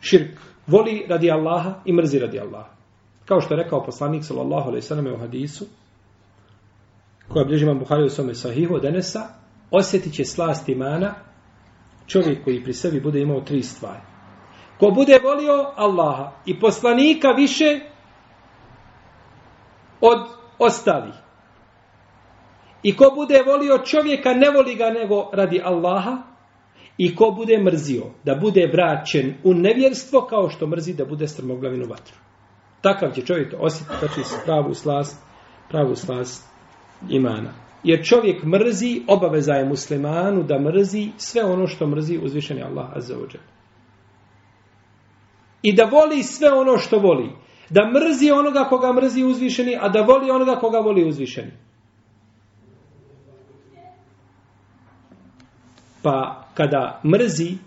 širk. 0.00 0.40
Voli 0.66 1.06
radi 1.08 1.30
Allaha 1.30 1.74
i 1.84 1.92
mrzi 1.92 2.18
radi 2.18 2.40
Allaha. 2.40 2.70
Kao 3.24 3.40
što 3.40 3.54
je 3.54 3.62
rekao 3.62 3.84
poslanik, 3.84 4.24
sallallahu 4.24 4.68
alaihi 4.68 4.82
sallam, 4.82 5.06
u 5.06 5.18
hadisu, 5.18 5.64
koja 7.28 7.44
bliži 7.44 7.64
imam 7.64 7.78
Buhari 7.78 8.04
u 8.04 8.08
svome 8.08 8.34
sahihu 8.34 8.74
od 8.74 8.84
Enesa, 8.84 9.20
osjetit 9.70 10.14
će 10.14 10.24
slast 10.24 10.68
imana 10.68 11.14
čovjek 12.06 12.44
koji 12.44 12.64
pri 12.64 12.72
sebi 12.72 13.00
bude 13.00 13.20
imao 13.20 13.40
tri 13.40 13.62
stvari. 13.62 14.00
Ko 14.78 14.90
bude 14.90 15.18
volio 15.24 15.72
Allaha 15.76 16.32
i 16.46 16.60
poslanika 16.60 17.28
više 17.28 17.80
od 20.00 20.18
ostalih. 20.58 21.14
I 22.82 22.96
ko 22.96 23.12
bude 23.14 23.42
volio 23.46 23.78
čovjeka, 23.78 24.34
ne 24.34 24.50
voli 24.50 24.74
ga 24.74 24.90
nego 24.90 25.30
radi 25.32 25.60
Allaha, 25.64 26.16
I 26.98 27.16
ko 27.16 27.30
bude 27.36 27.58
mrzio 27.58 28.04
da 28.24 28.34
bude 28.34 28.70
vraćen 28.72 29.34
u 29.44 29.54
nevjerstvo 29.54 30.20
kao 30.20 30.48
što 30.48 30.66
mrzi 30.66 30.94
da 30.94 31.04
bude 31.04 31.28
strmoglavin 31.28 31.82
u 31.82 31.88
vatru. 31.88 32.16
Takav 32.80 33.12
će 33.12 33.22
čovjek 33.22 33.54
osjetiti 33.58 33.96
znači 33.96 34.44
pravu 34.44 34.74
slast, 34.74 35.22
pravu 35.68 35.94
slast 35.94 36.48
imana. 37.10 37.52
Jer 37.82 38.04
čovjek 38.04 38.44
mrzi, 38.44 39.02
obaveza 39.08 39.52
je 39.52 39.68
muslimanu 39.68 40.42
da 40.42 40.58
mrzi 40.58 41.10
sve 41.16 41.44
ono 41.44 41.66
što 41.66 41.86
mrzi 41.86 42.18
uzvišeni 42.22 42.62
Allah 42.62 42.88
azza. 42.94 43.14
I 45.62 45.72
da 45.72 45.84
voli 45.84 46.22
sve 46.22 46.52
ono 46.52 46.78
što 46.78 46.98
voli. 46.98 47.30
Da 47.70 47.90
mrzi 47.90 48.30
onoga 48.30 48.64
koga 48.64 48.92
mrzi 48.92 49.24
uzvišeni, 49.24 49.76
a 49.80 49.88
da 49.88 50.00
voli 50.00 50.30
onoga 50.30 50.56
koga 50.60 50.78
voli 50.78 51.08
uzvišeni. 51.08 51.52
Pa 56.02 56.45
kada 56.56 57.00
mrzi 57.04 57.58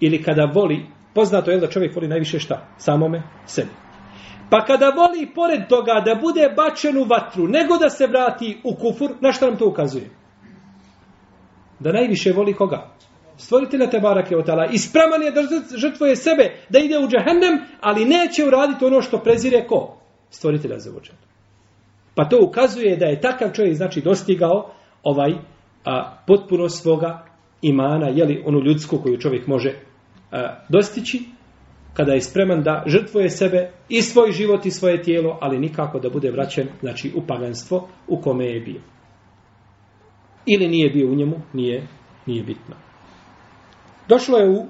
ili 0.00 0.22
kada 0.22 0.44
voli, 0.54 0.86
poznato 1.14 1.50
je 1.50 1.60
da 1.60 1.70
čovjek 1.70 1.94
voli 1.94 2.08
najviše 2.08 2.38
šta? 2.38 2.66
Samome 2.76 3.22
sebi. 3.46 3.70
Pa 4.50 4.64
kada 4.64 4.88
voli 4.88 5.30
pored 5.34 5.68
toga 5.68 6.02
da 6.04 6.14
bude 6.14 6.48
bačen 6.56 6.98
u 6.98 7.04
vatru, 7.04 7.48
nego 7.48 7.78
da 7.78 7.90
se 7.90 8.06
vrati 8.06 8.60
u 8.64 8.74
kufur, 8.74 9.10
na 9.20 9.32
što 9.32 9.46
nam 9.46 9.56
to 9.56 9.68
ukazuje? 9.68 10.10
Da 11.80 11.92
najviše 11.92 12.32
voli 12.32 12.54
koga? 12.54 12.90
Stvoritelja 13.36 13.90
te 13.90 14.00
barake 14.00 14.36
od 14.36 14.46
tala. 14.46 14.66
Ispraman 14.66 15.22
je 15.22 15.30
da 15.30 15.40
žrtvoje 15.76 16.16
sebe, 16.16 16.50
da 16.68 16.78
ide 16.78 16.98
u 16.98 17.08
džahennem, 17.08 17.60
ali 17.80 18.04
neće 18.04 18.44
uraditi 18.46 18.84
ono 18.84 19.02
što 19.02 19.18
prezire 19.18 19.66
ko? 19.66 19.96
Stvoritelja 20.30 20.78
za 20.78 20.90
vođan. 20.90 21.16
Pa 22.14 22.28
to 22.28 22.38
ukazuje 22.48 22.96
da 22.96 23.06
je 23.06 23.20
takav 23.20 23.52
čovjek 23.52 23.76
znači 23.76 24.00
dostigao 24.00 24.70
ovaj 25.02 25.32
a, 25.84 26.16
potpuno 26.26 26.68
svoga 26.68 27.31
imana, 27.62 28.08
jeli 28.08 28.42
onu 28.46 28.60
ljudsku 28.60 28.98
koju 28.98 29.18
čovjek 29.18 29.46
može 29.46 29.74
a, 30.30 30.64
dostići, 30.68 31.20
kada 31.94 32.12
je 32.12 32.20
spreman 32.20 32.62
da 32.62 32.84
žrtvuje 32.86 33.30
sebe 33.30 33.70
i 33.88 34.02
svoj 34.02 34.32
život 34.32 34.66
i 34.66 34.70
svoje 34.70 35.02
tijelo, 35.02 35.38
ali 35.40 35.58
nikako 35.58 35.98
da 35.98 36.10
bude 36.10 36.30
vraćen 36.30 36.68
znači, 36.80 37.12
u 37.16 37.26
paganstvo 37.26 37.88
u 38.08 38.20
kome 38.20 38.46
je 38.46 38.60
bio. 38.60 38.80
Ili 40.46 40.68
nije 40.68 40.90
bio 40.90 41.08
u 41.08 41.14
njemu, 41.14 41.36
nije, 41.52 41.86
nije 42.26 42.42
bitno. 42.42 42.74
Došlo 44.08 44.38
je 44.38 44.50
u 44.50 44.66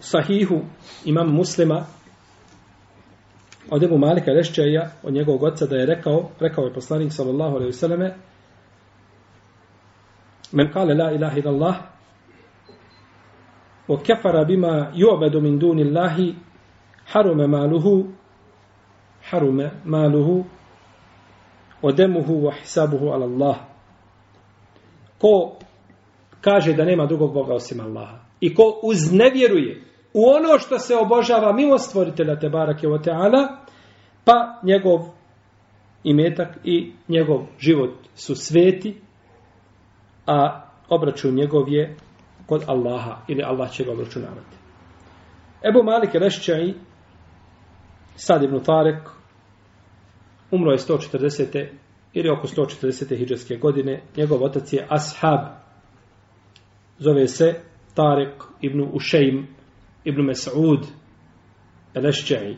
sahihu 0.00 0.60
imam 1.04 1.34
muslima 1.34 1.86
od 3.70 3.82
Ebu 3.82 3.98
Malika 3.98 4.32
Rešćeja, 4.32 4.90
od 5.02 5.14
njegovog 5.14 5.42
oca 5.42 5.66
da 5.66 5.76
je 5.76 5.86
rekao, 5.86 6.30
rekao 6.40 6.64
je 6.64 6.74
poslanik 6.74 7.12
sallallahu 7.12 7.54
alaihi 7.54 7.70
vseleme, 7.70 8.16
Men 10.52 10.72
kale 10.72 10.94
la 10.94 11.12
ilaha 11.12 11.38
illallah 11.38 11.76
wa 13.88 13.98
kafara 14.06 14.44
bima 14.44 14.92
yu'badu 14.94 15.40
min 15.40 15.58
duni 15.58 15.82
Allahi 15.82 16.34
haruma 17.12 17.46
maluhu 17.46 18.12
haruma 19.30 19.70
maluhu 19.84 20.44
wa 21.82 21.92
damuhu 21.92 22.44
wa 22.44 22.54
hisabuhu 22.54 23.12
ala 23.12 23.24
Allah. 23.24 23.56
Ko 25.18 25.58
kaže 26.40 26.72
da 26.72 26.84
nema 26.84 27.06
drugog 27.06 27.32
Boga 27.34 27.54
osim 27.54 27.80
Allaha 27.80 28.26
i 28.40 28.54
ko 28.54 28.80
uznevjeruje 28.82 29.82
u 30.14 30.22
ono 30.26 30.58
što 30.58 30.78
se 30.78 30.96
obožava 30.96 31.52
mimo 31.52 31.78
stvoritelja 31.78 32.38
te 32.38 32.48
barake 32.48 32.88
o 32.88 32.98
teala, 32.98 33.58
pa 34.24 34.60
njegov 34.62 35.00
imetak 36.04 36.48
i 36.64 36.92
njegov 37.08 37.46
život 37.58 37.90
su 38.14 38.34
sveti, 38.34 39.00
a 40.26 40.66
obračun 40.88 41.34
njegov 41.34 41.68
je 41.68 41.96
kod 42.46 42.62
Allaha 42.66 43.16
ili 43.28 43.42
Allah 43.42 43.70
će 43.70 43.84
ga 43.84 43.92
obračunavati. 43.92 44.56
Ebu 45.68 45.82
Malik 45.84 46.14
Rešćaj, 46.14 46.72
Sad 48.16 48.42
ibn 48.42 48.60
Tarek, 48.60 49.08
umro 50.50 50.70
je 50.70 50.78
140. 50.78 51.68
ili 52.12 52.30
oko 52.30 52.46
140. 52.46 53.16
hijđarske 53.16 53.56
godine. 53.56 54.02
Njegov 54.16 54.44
otac 54.44 54.72
je 54.72 54.86
Ashab. 54.88 55.40
Zove 56.98 57.28
se 57.28 57.54
Tarek 57.94 58.42
ibn 58.60 58.88
Ušejm 58.92 59.46
ibn 60.04 60.22
Mes'ud 60.22 60.84
Rešćaj. 61.94 62.56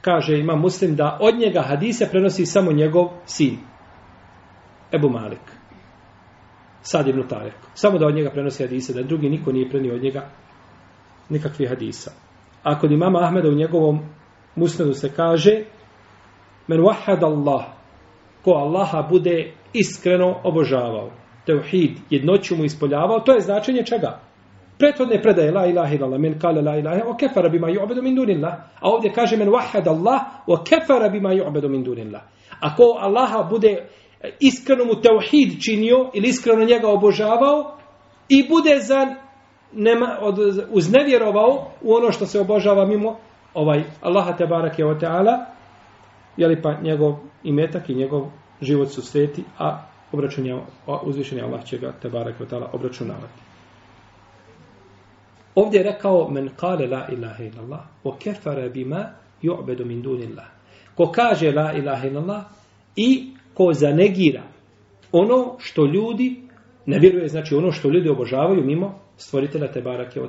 Kaže, 0.00 0.38
ima 0.38 0.56
muslim 0.56 0.96
da 0.96 1.18
od 1.20 1.38
njega 1.38 1.62
hadise 1.62 2.08
prenosi 2.10 2.46
samo 2.46 2.72
njegov 2.72 3.08
sin. 3.24 3.58
Ebu 4.92 5.08
Malik. 5.08 5.59
Sad 6.82 7.08
ibn 7.08 7.28
Tarek. 7.28 7.54
Samo 7.74 7.98
da 7.98 8.06
od 8.06 8.14
njega 8.14 8.30
prenosi 8.30 8.62
hadise, 8.62 8.92
da 8.92 9.02
drugi 9.02 9.28
niko 9.28 9.52
nije 9.52 9.70
prenio 9.70 9.94
od 9.94 10.02
njega 10.02 10.28
nikakvih 11.28 11.68
hadisa. 11.68 12.10
A 12.62 12.78
kod 12.78 12.92
imama 12.92 13.18
Ahmeda 13.22 13.48
u 13.48 13.54
njegovom 13.54 14.00
musnedu 14.56 14.94
se 14.94 15.12
kaže 15.16 15.64
men 16.66 16.80
wahad 16.80 17.24
Allah 17.24 17.64
ko 18.44 18.50
Allaha 18.50 19.02
bude 19.02 19.52
iskreno 19.72 20.40
obožavao. 20.44 21.10
Teuhid, 21.46 21.98
jednoću 22.10 22.56
mu 22.56 22.64
ispoljavao, 22.64 23.20
to 23.20 23.34
je 23.34 23.40
značenje 23.40 23.84
čega? 23.84 24.20
Prethodne 24.78 25.22
predaje 25.22 25.52
la 25.52 25.66
ilaha 25.66 25.94
illallah, 25.94 26.20
men 26.20 26.38
kale 26.38 26.62
la 26.62 26.76
ilaha, 26.76 27.02
o 27.06 27.16
kefara 27.16 27.48
bima 27.48 27.68
ju'bedu 27.68 28.02
min 28.02 28.14
dunillah. 28.14 28.52
A 28.80 28.88
ovdje 28.88 29.12
kaže 29.12 29.36
men 29.36 29.48
wahad 29.48 29.88
Allah, 29.88 30.20
o 30.46 30.64
kefara 30.64 31.08
bima 31.08 31.32
ju'bedu 31.32 31.68
min 31.68 31.84
dunillah. 31.84 32.22
Ako 32.60 32.82
Allaha 33.00 33.42
bude 33.50 33.76
iskreno 34.40 34.84
mu 34.84 34.94
teuhid 34.94 35.64
činio 35.64 36.10
ili 36.14 36.28
iskreno 36.28 36.64
njega 36.64 36.88
obožavao 36.88 37.78
i 38.28 38.48
bude 38.48 38.78
za 38.80 39.14
nema, 39.72 40.18
od, 40.20 40.38
uznevjerovao 40.70 41.70
u 41.82 41.94
ono 41.94 42.12
što 42.12 42.26
se 42.26 42.40
obožava 42.40 42.86
mimo 42.86 43.16
ovaj 43.54 43.84
Allaha 44.00 44.36
te 44.36 44.46
barake 44.46 44.84
o 44.84 44.94
teala 44.94 45.46
jeli 46.36 46.62
pa 46.62 46.80
njegov 46.82 47.16
imetak 47.44 47.88
i 47.88 47.94
njegov 47.94 48.26
život 48.60 48.88
su 48.88 49.02
sveti 49.02 49.44
a 49.58 49.82
obračunja 50.12 50.60
uzvišenje 51.02 51.42
Allah 51.42 51.64
će 51.64 51.78
ga 51.78 51.92
te 52.02 52.08
barake 52.08 52.42
o 52.42 52.46
teala 52.46 52.70
obračunavati. 52.72 53.40
Ovdje 55.54 55.78
je 55.78 55.92
rekao 55.92 56.28
men 56.30 56.50
kale 56.56 56.86
la 56.86 57.08
ilaha 57.12 57.44
illallah 57.44 57.80
o 58.04 58.16
kefare 58.18 58.68
bima 58.68 59.06
ju'bedu 59.42 59.84
min 59.84 60.02
dunillah. 60.02 60.46
Ko 60.94 61.12
kaže 61.12 61.52
la 61.52 61.72
ilaha 61.72 62.06
illallah 62.06 62.44
i 62.96 63.34
ko 63.54 63.72
zanegira 63.72 64.42
ono 65.12 65.56
što 65.58 65.86
ljudi 65.86 66.42
ne 66.86 66.98
vjeruje 66.98 67.28
znači 67.28 67.54
ono 67.54 67.72
što 67.72 67.88
ljudi 67.88 68.08
obožavaju 68.08 68.64
mimo 68.64 68.98
stvoritelja 69.16 69.72
te 69.72 69.80
barake. 69.80 70.20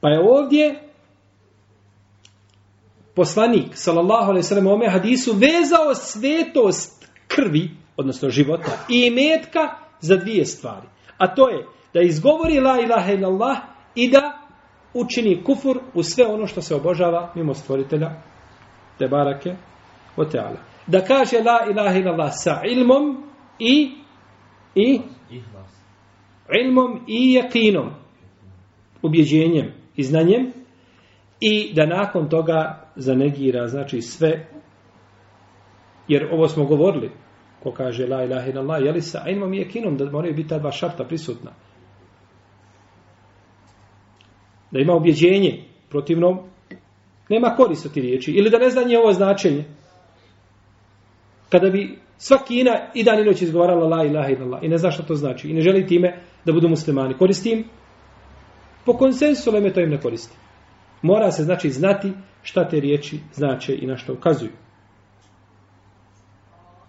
Pa 0.00 0.08
je 0.08 0.20
ovdje 0.20 0.80
poslanik, 3.14 3.68
sallallahu 3.74 4.30
alaihi 4.30 4.42
sallam, 4.42 4.66
u 4.66 4.70
ome 4.70 4.88
hadisu 4.88 5.32
vezao 5.32 5.94
svetost 5.94 7.08
krvi, 7.28 7.70
odnosno 7.96 8.30
života, 8.30 8.70
i 8.88 9.10
metka 9.10 9.60
za 10.00 10.16
dvije 10.16 10.44
stvari. 10.44 10.86
A 11.18 11.34
to 11.34 11.48
je 11.48 11.66
da 11.94 12.00
izgovori 12.00 12.60
la 12.60 12.80
ilaha 12.80 13.12
illallah 13.12 13.58
i 13.94 14.10
da 14.10 14.48
učini 14.94 15.44
kufur 15.44 15.78
u 15.94 16.02
sve 16.02 16.26
ono 16.26 16.46
što 16.46 16.62
se 16.62 16.74
obožava 16.74 17.32
mimo 17.34 17.54
stvoritelja 17.54 18.10
te 18.98 19.08
Oteala. 20.16 20.56
o. 20.56 20.77
Da 20.88 21.04
kaže 21.04 21.36
la 21.36 21.70
ilaha 21.70 21.98
illallah 21.98 22.30
sa 22.32 22.62
ilmom 22.64 23.24
i 23.58 23.90
i 24.74 25.00
ilmom 26.64 27.00
i 27.06 27.32
jakinom. 27.32 27.90
Ubjeđenjem 29.02 29.72
i 29.96 30.02
znanjem. 30.02 30.52
I 31.40 31.74
da 31.74 31.86
nakon 31.86 32.28
toga 32.28 32.90
zanegira 32.96 33.66
znači 33.66 34.00
sve. 34.00 34.48
Jer 36.08 36.28
ovo 36.32 36.48
smo 36.48 36.64
govorili 36.64 37.10
ko 37.62 37.72
kaže 37.72 38.06
la 38.06 38.24
ilaha 38.24 38.46
illallah 38.46 38.82
je 38.84 38.92
li 38.92 39.00
sa 39.00 39.24
ilmom 39.28 39.54
i 39.54 39.58
jakinom 39.58 39.96
da 39.96 40.10
moraju 40.10 40.34
biti 40.34 40.48
ta 40.48 40.58
dva 40.58 40.72
šarta 40.72 41.04
prisutna. 41.04 41.50
Da 44.70 44.78
ima 44.78 44.94
ubjeđenje 44.94 45.64
protivnom 45.88 46.38
nema 47.28 47.54
korist 47.56 47.94
ti 47.94 48.00
riječi. 48.00 48.30
Ili 48.30 48.50
da 48.50 48.58
ne 48.58 48.70
zna 48.70 48.82
ovo 49.02 49.12
značenje 49.12 49.64
kada 51.48 51.70
bi 51.70 51.98
svaki 52.18 52.60
ina 52.60 52.90
i 52.94 53.04
dan 53.04 53.20
i 53.20 53.24
noć 53.24 53.42
izgovarala 53.42 53.88
la 53.96 54.04
ilaha 54.04 54.28
illallah 54.28 54.62
i 54.62 54.68
ne 54.68 54.78
zna 54.78 54.90
što 54.90 55.02
to 55.02 55.14
znači 55.14 55.48
i 55.48 55.54
ne 55.54 55.60
želi 55.60 55.86
time 55.86 56.18
da 56.44 56.52
budu 56.52 56.68
muslimani 56.68 57.14
koristim 57.18 57.64
po 58.84 58.92
konsensu 58.92 59.52
leme 59.52 59.72
to 59.72 59.80
im 59.80 59.90
ne 59.90 60.00
koristi. 60.00 60.36
Mora 61.02 61.30
se 61.30 61.42
znači 61.44 61.70
znati 61.70 62.12
šta 62.42 62.68
te 62.68 62.80
riječi 62.80 63.18
znače 63.32 63.76
i 63.76 63.86
na 63.86 63.96
što 63.96 64.12
ukazuju. 64.12 64.50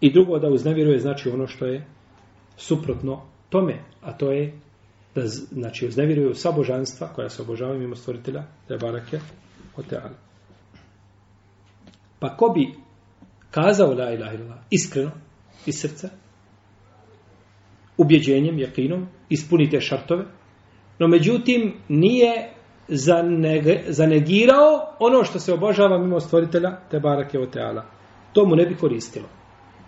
I 0.01 0.13
drugo 0.13 0.39
da 0.39 0.48
uznevjeruje 0.48 1.00
znači 1.00 1.30
ono 1.30 1.48
što 1.48 1.66
je 1.66 1.86
suprotno 2.58 3.22
tome 3.50 3.80
a 4.01 4.13
to 4.13 4.32
je 4.32 4.60
da 5.16 5.22
znači 5.28 5.88
uznevjeruju 5.88 6.36
sva 6.36 6.51
božanstva 6.51 7.08
koja 7.08 7.30
se 7.30 7.42
obožavaju 7.42 7.80
mimo 7.80 7.96
stvoritelja 7.96 8.44
te 8.68 8.78
barake 8.78 9.20
o 9.78 9.82
teala 9.84 10.16
pa 12.20 12.38
ko 12.38 12.50
bi 12.50 12.74
kazao 13.51 13.94
la 13.94 14.12
ilaha 14.12 14.34
illallah 14.34 14.58
iskreno 14.70 15.12
iz 15.65 15.82
srca 15.82 16.10
ubjeđenjem, 18.00 18.60
jakinom 18.60 19.08
ispunite 19.29 19.82
šartove. 19.82 20.25
No 21.00 21.08
međutim 21.08 21.74
nije 21.88 22.53
zanegirao 23.88 24.96
ono 25.00 25.24
što 25.24 25.39
se 25.39 25.53
obožava 25.53 25.98
mimo 25.98 26.20
stvoritelja 26.20 26.79
te 26.92 27.00
barake 27.00 27.40
o 27.40 27.46
teala. 27.46 27.85
To 28.33 28.46
mu 28.46 28.55
ne 28.55 28.66
bi 28.66 28.75
koristilo. 28.75 29.25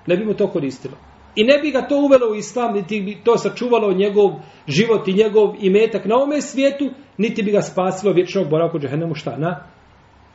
Ne 0.08 0.17
bi 0.17 0.26
mu 0.26 0.34
to 0.34 0.47
koristilo. 0.47 0.93
I 1.36 1.43
ne 1.43 1.58
bi 1.58 1.71
ga 1.71 1.82
to 1.82 1.97
uvelo 1.97 2.32
u 2.32 2.36
islam 2.36 2.74
niti 2.74 3.02
bi 3.02 3.17
to 3.24 3.38
sačuvalo 3.38 3.93
njegov 3.93 4.32
život 4.67 5.08
i 5.08 5.13
njegov 5.13 5.56
imetak 5.60 6.06
na 6.06 6.15
ome 6.24 6.41
svijetu 6.41 6.89
niti 7.17 7.43
bi 7.43 7.52
ga 7.52 7.62
spasilo 7.62 8.13
vječnog 8.13 8.50
boravka 8.50 8.78
u 8.78 8.80
džahennemu 8.80 9.15
šta 9.15 9.38
na 9.38 9.63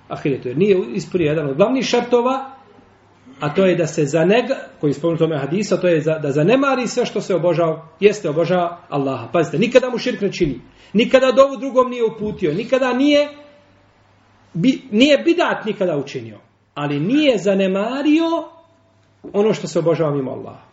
ahiretu. 0.08 0.48
Jer 0.48 0.58
nije 0.58 0.76
ispunio 0.94 1.28
jedan 1.28 1.48
od 1.48 1.56
glavnih 1.56 1.84
šartova 1.84 2.55
a 3.40 3.54
to 3.54 3.66
je 3.66 3.76
da 3.76 3.86
se 3.86 4.04
za 4.04 4.24
nega, 4.24 4.54
koji 4.80 4.92
spomenu 4.92 5.18
tome 5.18 5.38
hadisa, 5.38 5.76
to 5.76 5.88
je 5.88 6.00
za, 6.00 6.18
da 6.18 6.32
zanemari 6.32 6.86
sve 6.86 7.06
što 7.06 7.20
se 7.20 7.34
obožava, 7.34 7.88
jeste 8.00 8.30
obožava 8.30 8.80
Allaha. 8.88 9.28
Pazite, 9.32 9.58
nikada 9.58 9.90
mu 9.90 9.98
širk 9.98 10.20
ne 10.20 10.32
čini, 10.32 10.60
nikada 10.92 11.32
dovu 11.32 11.56
drugom 11.56 11.90
nije 11.90 12.04
uputio, 12.04 12.54
nikada 12.54 12.92
nije, 12.92 13.28
bi, 14.54 14.82
nije 14.90 15.18
bidat 15.18 15.64
nikada 15.64 15.96
učinio, 15.96 16.38
ali 16.74 17.00
nije 17.00 17.38
zanemario 17.38 18.26
ono 19.32 19.54
što 19.54 19.66
se 19.66 19.78
obožava 19.78 20.14
mimo 20.14 20.30
Allaha. 20.30 20.66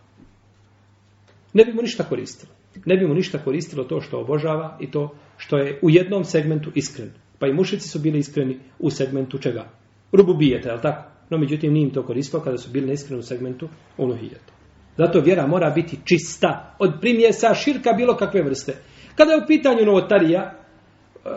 Ne 1.54 1.66
bi 1.66 1.74
mu 1.74 1.82
ništa 1.82 2.04
koristilo. 2.04 2.52
Ne 2.86 2.98
bi 2.98 3.08
mu 3.08 3.14
ništa 3.14 3.38
koristilo 3.38 3.84
to 3.84 4.02
što 4.02 4.20
obožava 4.20 4.78
i 4.80 4.92
to 4.92 5.16
što 5.38 5.58
je 5.58 5.80
u 5.82 5.90
jednom 5.90 6.24
segmentu 6.24 6.72
iskren. 6.76 7.12
Pa 7.40 7.48
i 7.48 7.54
mušici 7.54 7.90
su 7.90 8.00
bili 8.00 8.20
iskreni 8.20 8.60
u 8.80 8.90
segmentu 8.90 9.38
čega? 9.38 9.66
Rububijeta, 10.12 10.70
je 10.70 10.76
li 10.76 10.82
tako? 10.82 11.13
No, 11.34 11.40
međutim, 11.40 11.74
nije 11.74 11.84
im 11.84 11.94
to 11.94 12.04
koristilo 12.04 12.44
kada 12.44 12.58
su 12.58 12.70
bili 12.72 12.88
na 12.88 12.94
iskrenom 12.94 13.24
segmentu 13.24 13.70
uluhijeta. 13.98 14.54
Zato 14.98 15.20
vjera 15.20 15.48
mora 15.48 15.70
biti 15.70 15.98
čista. 16.04 16.76
Od 16.80 16.94
primjesa 17.02 17.54
širka 17.54 17.94
bilo 17.94 18.18
kakve 18.18 18.42
vrste. 18.42 18.76
Kada 19.16 19.32
je 19.32 19.38
u 19.38 19.48
pitanju 19.48 19.86
novotarija, 19.86 20.42
e, 20.42 21.30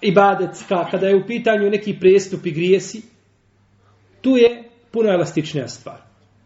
ibadetska, 0.00 0.88
kada 0.90 1.06
je 1.06 1.16
u 1.16 1.26
pitanju 1.26 1.70
neki 1.70 1.96
prestup 2.00 2.46
i 2.46 2.50
grijesi, 2.50 3.02
tu 4.20 4.36
je 4.36 4.70
puno 4.90 5.10
elastičnija 5.10 5.68
stvar. 5.68 5.98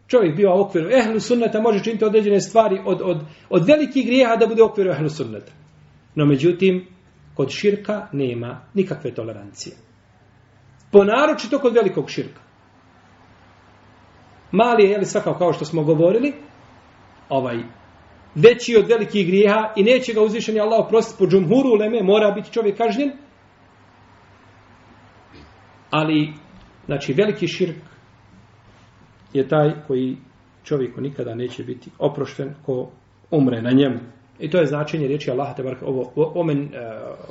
Čovjek 0.07 0.37
bio 0.37 0.57
u 0.57 0.61
okviru 0.61 0.91
ehlu 0.91 1.21
sunneta, 1.21 1.61
može 1.61 1.85
činiti 1.85 2.05
određene 2.05 2.41
stvari 2.41 2.81
od, 2.85 3.01
od, 3.05 3.21
od 3.51 3.67
velikih 3.69 4.07
grijeha 4.07 4.37
da 4.37 4.47
bude 4.47 4.63
u 4.63 4.67
okviru 4.67 4.91
ehlu 4.91 5.09
sunneta. 5.09 5.53
No, 6.15 6.27
međutim, 6.27 6.87
kod 7.35 7.51
širka 7.51 8.09
nema 8.13 8.61
nikakve 8.75 9.15
tolerancije. 9.15 9.77
Ponaročito 10.93 11.59
kod 11.59 11.75
velikog 11.75 12.11
širka. 12.11 12.50
Mali 14.53 14.85
je, 14.85 14.91
jeli 14.91 15.05
svakako 15.05 15.39
kao 15.39 15.53
što 15.53 15.65
smo 15.65 15.85
govorili, 15.85 16.33
ovaj, 17.29 17.57
veći 18.35 18.77
od 18.77 18.89
velikih 18.89 19.27
grijeha 19.27 19.73
i 19.77 19.83
neće 19.83 20.13
ga 20.13 20.23
uzvišeni 20.23 20.61
Allah 20.61 20.81
oprostiti 20.87 21.19
po 21.19 21.27
džumhuru 21.27 21.75
leme, 21.75 22.03
mora 22.03 22.31
biti 22.31 22.53
čovjek 22.53 22.77
kažnjen. 22.77 23.13
Ali, 25.91 26.33
znači, 26.87 27.13
veliki 27.13 27.49
širk 27.49 27.77
je 29.33 29.49
taj 29.49 29.71
koji 29.87 30.17
čovjeku 30.65 31.01
nikada 31.01 31.35
neće 31.35 31.65
biti 31.65 31.91
oprošten 31.99 32.55
ko 32.67 32.91
umre 33.31 33.63
na 33.63 33.71
njemu. 33.71 33.99
I 34.39 34.51
to 34.51 34.59
je 34.59 34.67
značenje 34.67 35.07
riječi 35.07 35.31
Allaha 35.31 35.55
te 35.55 35.63
baraka 35.63 35.87
ovo 35.87 36.13
omen 36.35 36.63
eh, 36.63 36.69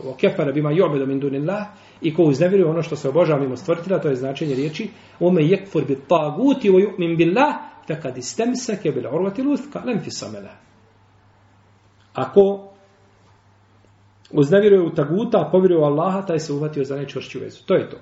o 0.05 0.15
kefara 0.15 0.51
bima 0.51 0.69
yu'budu 0.69 1.05
min 1.05 1.19
dunillah 1.19 1.67
i 2.01 2.13
ko 2.13 2.23
uznevjeruje 2.23 2.69
ono 2.69 2.81
što 2.81 2.95
se 2.95 3.09
obožava 3.09 3.39
mimo 3.39 3.55
stvoritelja, 3.55 3.99
to 3.99 4.09
je 4.09 4.15
značenje 4.15 4.55
riječi 4.55 4.89
ome 5.19 5.41
yekfur 5.41 5.87
bit 5.87 5.99
taguti 6.07 6.69
wa 6.69 6.79
yu'min 6.79 7.17
billah 7.17 7.55
faqad 7.87 8.17
istamsaka 8.17 8.91
bil 8.91 9.07
urvati 9.07 9.41
al-wuthqa 9.41 9.85
lam 9.85 9.99
fisamala. 10.03 10.51
Ako 12.13 12.69
uznevjeruje 14.31 14.81
u 14.81 14.95
taguta, 14.95 15.37
a 15.37 15.49
povjeruje 15.51 15.81
u 15.81 15.83
Allaha, 15.83 16.21
taj 16.21 16.39
se 16.39 16.53
uvatio 16.53 16.83
za 16.83 16.95
najčvršću 16.95 17.39
vezu. 17.39 17.63
To 17.65 17.75
je 17.75 17.89
to. 17.89 17.97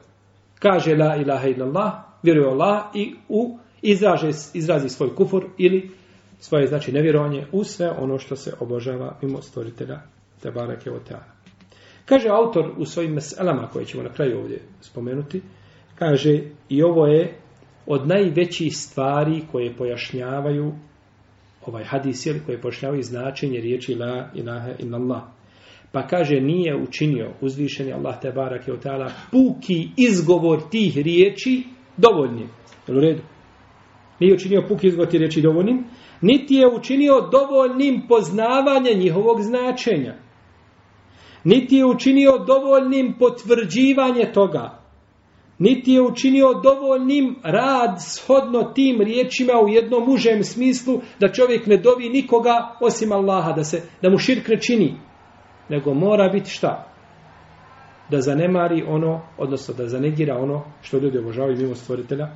Kaže 0.60 0.96
la 0.96 1.16
ilaha 1.16 1.48
illallah, 1.48 1.94
vjeruje 2.24 2.48
u 2.48 2.52
Allah 2.52 2.84
i 2.94 3.16
u 3.30 3.58
izraže, 3.82 4.30
izrazi 4.54 4.90
svoj 4.90 5.16
kufur 5.16 5.46
ili 5.58 5.92
svoje 6.40 6.68
znači 6.68 6.92
nevjerovanje 6.92 7.48
u 7.52 7.64
sve 7.64 7.92
ono 8.00 8.20
što 8.20 8.36
se 8.36 8.54
obožava 8.60 9.18
mimo 9.22 9.42
stvoritelja 9.42 10.02
te 10.42 10.50
Oteana. 10.50 11.37
Kaže 12.10 12.30
autor 12.30 12.72
u 12.78 12.86
svojim 12.86 13.14
meselama 13.14 13.68
koje 13.74 13.86
ćemo 13.86 14.04
na 14.04 14.14
kraju 14.14 14.40
ovdje 14.40 14.62
spomenuti, 14.82 15.42
kaže 15.96 16.42
i 16.70 16.84
ovo 16.84 17.08
je 17.08 17.38
od 17.86 18.08
najvećih 18.08 18.78
stvari 18.78 19.42
koje 19.52 19.76
pojašnjavaju 19.76 20.74
ovaj 21.66 21.84
hadis 21.84 22.26
ili 22.26 22.42
koje 22.46 22.62
pojašnjavaju 22.62 23.04
značenje 23.04 23.60
riječi 23.60 23.96
la 23.96 24.30
ilaha 24.36 24.72
illallah. 24.80 25.22
Pa 25.92 26.08
kaže 26.08 26.36
nije 26.36 26.76
učinio 26.76 27.32
uzvišeni 27.42 27.94
Allah 27.94 28.22
te 28.22 28.32
barak 28.32 28.68
je 28.68 28.74
otala 28.74 29.12
puki 29.32 29.90
izgovor 29.98 30.62
tih 30.72 30.98
riječi 30.98 31.64
dovoljni. 31.98 32.48
Jel 32.88 32.98
u 32.98 33.02
redu? 33.02 33.22
Nije 34.20 34.34
učinio 34.34 34.66
puki 34.68 34.88
izgovor 34.88 35.12
tih 35.12 35.20
riječi 35.20 35.42
dovoljnim, 35.42 35.86
niti 36.22 36.56
je 36.56 36.68
učinio 36.68 37.30
dovoljnim 37.32 38.06
poznavanje 38.10 38.94
njihovog 38.94 39.42
značenja. 39.42 40.27
Niti 41.48 41.76
je 41.76 41.86
učinio 41.86 42.38
dovoljnim 42.38 43.16
potvrđivanje 43.20 44.32
toga. 44.34 44.80
niti 45.60 45.92
je 45.92 46.02
učinio 46.02 46.54
dovoljnim 46.64 47.36
rad 47.44 47.96
shodno 48.00 48.64
tim 48.64 49.02
riječima 49.02 49.54
u 49.64 49.68
jednom 49.68 50.10
užem 50.10 50.44
smislu 50.44 51.02
da 51.20 51.32
čovjek 51.34 51.68
ne 51.68 51.78
dovi 51.78 52.10
nikoga 52.10 52.78
osim 52.82 53.12
Allaha, 53.12 53.52
da, 53.52 53.64
se, 53.64 53.82
da 54.02 54.10
mu 54.10 54.18
širk 54.18 54.48
ne 54.48 54.62
čini. 54.62 55.00
Nego 55.70 55.94
mora 55.94 56.30
biti 56.30 56.50
šta? 56.50 56.88
Da 58.10 58.22
zanemari 58.22 58.84
ono, 58.88 59.22
odnosno 59.38 59.74
da 59.74 59.88
zanegira 59.88 60.38
ono 60.38 60.64
što 60.82 60.98
ljudi 60.98 61.18
obožavaju 61.18 61.58
mimo 61.58 61.76
stvoritelja, 61.76 62.28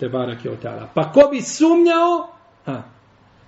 te 0.00 0.08
barak 0.08 0.44
je 0.44 0.50
otala. 0.50 0.88
Pa 0.94 1.12
ko 1.12 1.28
bi 1.30 1.40
sumnjao? 1.40 2.28
Ha, 2.64 2.82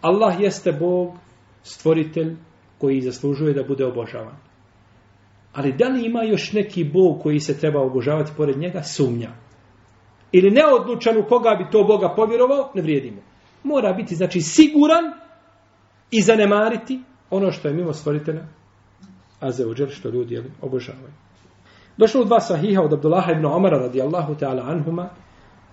Allah 0.01 0.41
jeste 0.41 0.73
Bog, 0.73 1.15
stvoritelj 1.63 2.37
koji 2.79 3.01
zaslužuje 3.01 3.55
da 3.55 3.63
bude 3.63 3.85
obožavan. 3.85 4.54
Ali 5.55 5.73
da 5.73 5.89
li 5.89 6.07
ima 6.07 6.23
još 6.23 6.53
neki 6.53 6.85
Bog 6.85 7.23
koji 7.23 7.41
se 7.41 7.59
treba 7.59 7.81
obožavati 7.81 8.33
pored 8.37 8.59
njega? 8.59 8.83
Sumnja. 8.83 9.31
Ili 10.33 10.51
neodlučan 10.51 11.19
u 11.19 11.29
koga 11.29 11.55
bi 11.59 11.71
to 11.71 11.85
Boga 11.85 12.15
povjerovao? 12.17 12.71
Ne 12.75 12.83
vrijedimo. 12.83 13.23
Mora 13.63 13.93
biti, 13.93 14.15
znači, 14.15 14.41
siguran 14.41 15.05
i 16.11 16.23
zanemariti 16.23 17.01
ono 17.31 17.53
što 17.53 17.69
je 17.69 17.75
mimo 17.75 17.93
stvoritelja, 17.93 18.47
a 19.41 19.51
za 19.51 19.65
što 19.91 20.09
ljudi 20.09 20.35
jeli, 20.35 20.51
obožavaju. 20.63 21.13
Došlo 21.97 22.21
u 22.21 22.25
dva 22.25 22.41
sahiha 22.41 22.83
od 22.83 22.93
Abdullaha 22.93 23.33
ibn 23.33 23.47
Omara 23.47 23.79
radijallahu 23.79 24.35
ta'ala 24.35 24.71
anhuma, 24.71 25.09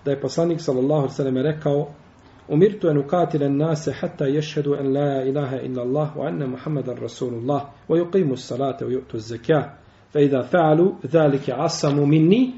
da 0.04 0.10
je 0.10 0.20
poslanik 0.20 0.60
sallallahu 0.60 1.08
sallam 1.08 1.36
rekao 1.36 1.88
Umirtu 2.48 2.88
en 2.88 2.98
ukatile 2.98 3.48
nase 3.48 3.92
hatta 3.92 4.26
ješhedu 4.26 4.74
en 4.74 4.92
la 4.92 5.22
ilaha 5.22 5.56
illa 5.56 5.82
Allah 5.82 6.16
wa 6.16 6.26
anna 6.26 6.46
Muhammadan 6.46 6.96
Rasulullah 6.96 7.70
wa 7.88 7.98
yuqimu 7.98 8.36
salate 8.36 8.84
wa 8.84 8.90
yu'tu 8.90 9.18
zekah 9.18 9.78
fa 10.12 10.20
idha 10.20 10.42
fa'alu 10.42 10.98
dhalike 11.02 11.52
asamu 11.52 12.06
minni 12.06 12.54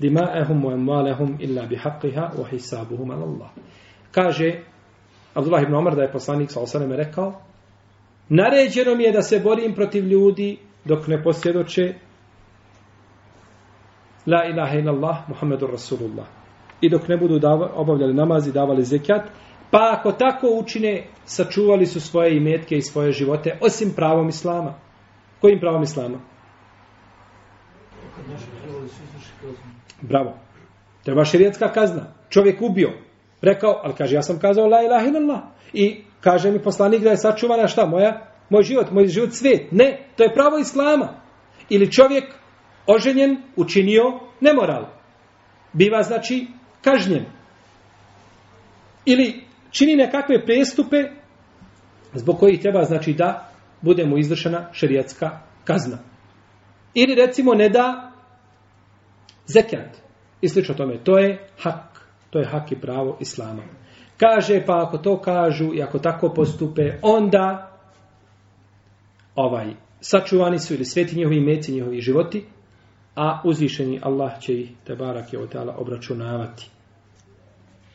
dima'ahum 0.00 0.64
wa 0.64 0.72
amwalahum 0.72 1.36
illa 1.40 1.66
bihaqqiha 1.66 2.38
wa 2.38 2.48
hisabuhum 2.48 3.10
ala 3.10 3.24
Allah. 3.24 3.50
Kaže 4.12 4.62
Abdullah 5.34 5.62
ibn 5.62 5.74
Omar 5.74 5.96
da 5.96 6.02
je 6.02 6.12
poslanik 6.12 6.50
sa 6.50 6.60
osaneme 6.60 6.96
rekao 6.96 7.40
Naređeno 8.28 8.94
mi 8.94 9.04
je 9.04 9.12
da 9.12 9.22
se 9.22 9.40
borim 9.40 9.74
protiv 9.74 10.06
ljudi 10.06 10.58
dok 10.84 11.06
ne 11.06 11.22
posvjedoče 11.22 11.94
La 14.26 14.44
ilaha 14.44 14.78
illallah 14.78 15.28
Muhammedur 15.28 15.70
Rasulullah 15.70 16.39
i 16.80 16.88
dok 16.88 17.08
ne 17.08 17.16
budu 17.16 17.38
dava, 17.38 17.70
obavljali 17.74 18.14
namaz 18.14 18.46
i 18.46 18.52
davali 18.52 18.84
zekjat, 18.84 19.22
pa 19.70 19.96
ako 19.98 20.12
tako 20.12 20.46
učine, 20.62 21.06
sačuvali 21.24 21.86
su 21.86 22.00
svoje 22.00 22.36
imetke 22.36 22.76
i 22.76 22.82
svoje 22.82 23.12
živote, 23.12 23.58
osim 23.60 23.92
pravom 23.96 24.28
islama. 24.28 24.74
Kojim 25.40 25.60
pravom 25.60 25.82
islama? 25.82 26.18
Bravo. 30.00 30.34
Treba 31.04 31.24
širijetska 31.24 31.72
kazna. 31.72 32.02
Čovjek 32.28 32.62
ubio. 32.62 32.90
Rekao, 33.42 33.80
ali 33.82 33.94
kaže, 33.94 34.14
ja 34.14 34.22
sam 34.22 34.38
kazao 34.38 34.66
la 34.66 34.82
ilaha 34.82 35.06
illallah. 35.06 35.40
I 35.72 36.04
kaže 36.20 36.50
mi 36.50 36.62
poslanik 36.62 37.02
da 37.02 37.10
je 37.10 37.16
sačuvana 37.16 37.68
šta? 37.68 37.86
Moja, 37.86 38.26
moj 38.50 38.62
život, 38.62 38.90
moj 38.90 39.06
život 39.06 39.32
svijet. 39.32 39.72
Ne, 39.72 40.06
to 40.16 40.22
je 40.22 40.34
pravo 40.34 40.58
islama. 40.58 41.08
Ili 41.68 41.92
čovjek 41.92 42.24
oženjen 42.86 43.42
učinio 43.56 44.20
nemoral. 44.40 44.84
Biva 45.72 46.02
znači 46.02 46.46
kažnjen. 46.84 47.24
Ili 49.04 49.44
čini 49.70 49.96
nekakve 49.96 50.46
prestupe 50.46 50.96
zbog 52.14 52.38
kojih 52.38 52.60
treba 52.60 52.84
znači 52.84 53.12
da 53.12 53.48
bude 53.80 54.04
mu 54.04 54.18
izvršena 54.18 54.68
šerijatska 54.72 55.40
kazna. 55.64 55.98
Ili 56.94 57.14
recimo 57.14 57.54
ne 57.54 57.68
da 57.68 58.12
zekijat. 59.46 59.96
I 60.40 60.48
slično 60.48 60.74
tome. 60.74 60.98
To 61.04 61.18
je 61.18 61.48
hak. 61.62 62.10
To 62.30 62.38
je 62.38 62.46
hak 62.46 62.72
i 62.72 62.80
pravo 62.80 63.16
islama. 63.20 63.62
Kaže 64.16 64.62
pa 64.66 64.84
ako 64.86 64.98
to 64.98 65.20
kažu 65.20 65.74
i 65.74 65.82
ako 65.82 65.98
tako 65.98 66.28
postupe, 66.34 66.92
onda 67.02 67.70
ovaj 69.34 69.74
sačuvani 70.00 70.58
su 70.58 70.74
ili 70.74 70.84
sveti 70.84 71.16
njihovi 71.16 71.40
meci, 71.40 71.72
njihovi 71.72 72.00
životi, 72.00 72.44
a 73.14 73.40
uzvišeni 73.44 74.00
Allah 74.02 74.40
će 74.40 74.54
ih 74.54 74.70
te 74.84 74.94
barak 74.94 75.32
je 75.32 75.38
otala 75.38 75.76
obračunavati. 75.78 76.70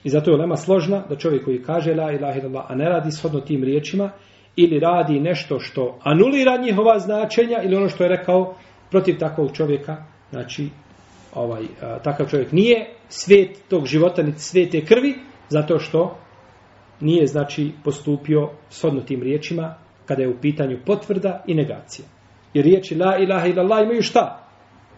I 0.04 0.10
zato 0.10 0.32
je 0.32 0.38
lema 0.38 0.56
složna 0.56 1.04
da 1.10 1.16
čovjek 1.16 1.46
koji 1.46 1.64
kaže 1.64 1.94
la 1.94 2.12
ilaha 2.12 2.40
illallah, 2.40 2.66
a 2.72 2.76
ne 2.76 2.90
radi 2.90 3.12
shodno 3.12 3.40
tim 3.40 3.64
riječima, 3.64 4.12
ili 4.56 4.80
radi 4.80 5.20
nešto 5.20 5.60
što 5.60 6.00
anulira 6.04 6.58
njihova 6.58 7.00
značenja, 7.00 7.62
ili 7.64 7.76
ono 7.76 7.90
što 7.90 8.04
je 8.04 8.10
rekao 8.10 8.56
protiv 8.92 9.18
takvog 9.20 9.52
čovjeka, 9.54 10.04
znači 10.30 10.70
ovaj, 11.34 11.64
a, 11.82 12.00
takav 12.00 12.30
čovjek 12.30 12.52
nije 12.52 12.90
svet 13.10 13.62
tog 13.70 13.86
života, 13.86 14.24
niti 14.24 14.40
svete 14.40 14.86
krvi, 14.86 15.16
zato 15.50 15.80
što 15.80 16.18
nije 17.00 17.28
znači 17.28 17.72
postupio 17.84 18.50
shodno 18.70 19.02
tim 19.02 19.24
riječima 19.24 19.76
kada 20.06 20.22
je 20.22 20.30
u 20.30 20.42
pitanju 20.42 20.80
potvrda 20.86 21.44
i 21.48 21.54
negacija. 21.54 22.06
I 22.54 22.62
riječi 22.62 22.96
la 22.96 23.18
ilaha 23.18 23.48
illallah 23.48 23.84
imaju 23.84 24.02
šta? 24.02 24.45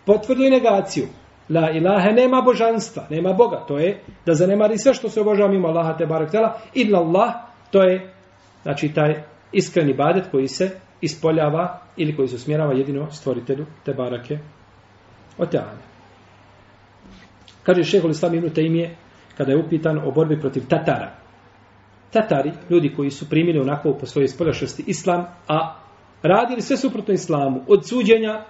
Potvrdili 0.08 0.50
negaciju. 0.50 1.08
La 1.50 1.72
ilaha 1.72 2.12
nema 2.12 2.42
božanstva, 2.42 3.08
nema 3.10 3.34
Boga. 3.34 3.66
To 3.68 3.78
je 3.78 4.04
da 4.26 4.34
zanemari 4.34 4.78
sve 4.78 4.94
što 4.94 5.10
se 5.10 5.22
obožava 5.22 5.50
mimo 5.50 5.68
Allaha 5.68 5.98
te 5.98 6.06
barek 6.06 6.32
tela. 6.32 6.60
Illa 6.74 7.00
Allah, 7.00 7.34
to 7.72 7.84
je 7.84 8.14
znači 8.64 8.94
taj 8.94 9.24
iskreni 9.52 9.94
badet 9.94 10.32
koji 10.32 10.48
se 10.48 10.80
ispoljava 11.02 11.82
ili 11.98 12.16
koji 12.16 12.28
se 12.28 12.36
usmjerava 12.36 12.74
jedino 12.74 13.12
stvoritelju 13.12 13.66
te 13.86 13.94
barake 13.94 14.40
o. 15.38 15.46
Kaže 17.64 17.84
šehol 17.84 18.12
islam 18.12 18.36
ibn 18.36 18.50
Taymije 18.50 18.90
kada 19.38 19.52
je 19.52 19.58
upitan 19.58 19.98
o 19.98 20.12
borbi 20.12 20.40
protiv 20.40 20.64
Tatara. 20.70 21.12
Tatari, 22.14 22.52
ljudi 22.70 22.94
koji 22.96 23.10
su 23.10 23.30
primili 23.30 23.60
onako 23.60 23.94
po 24.00 24.06
svojoj 24.06 24.28
spoljašnosti 24.28 24.84
islam, 24.88 25.26
a 25.48 25.76
radili 26.24 26.62
sve 26.62 26.78
suprotno 26.78 27.14
islamu, 27.14 27.62
od 27.68 27.88
suđenja 27.90 28.44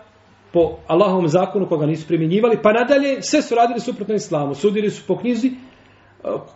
po 0.57 0.77
Allahovom 0.87 1.27
zakonu 1.27 1.69
koga 1.69 1.85
nisu 1.85 2.07
primjenjivali, 2.07 2.59
pa 2.63 2.71
nadalje 2.71 3.21
sve 3.21 3.41
su 3.41 3.55
radili 3.55 3.79
suprotno 3.79 4.15
islamu. 4.15 4.53
Sudili 4.53 4.89
su 4.89 5.07
po 5.07 5.17
knjizi 5.17 5.47
e, 5.47 5.53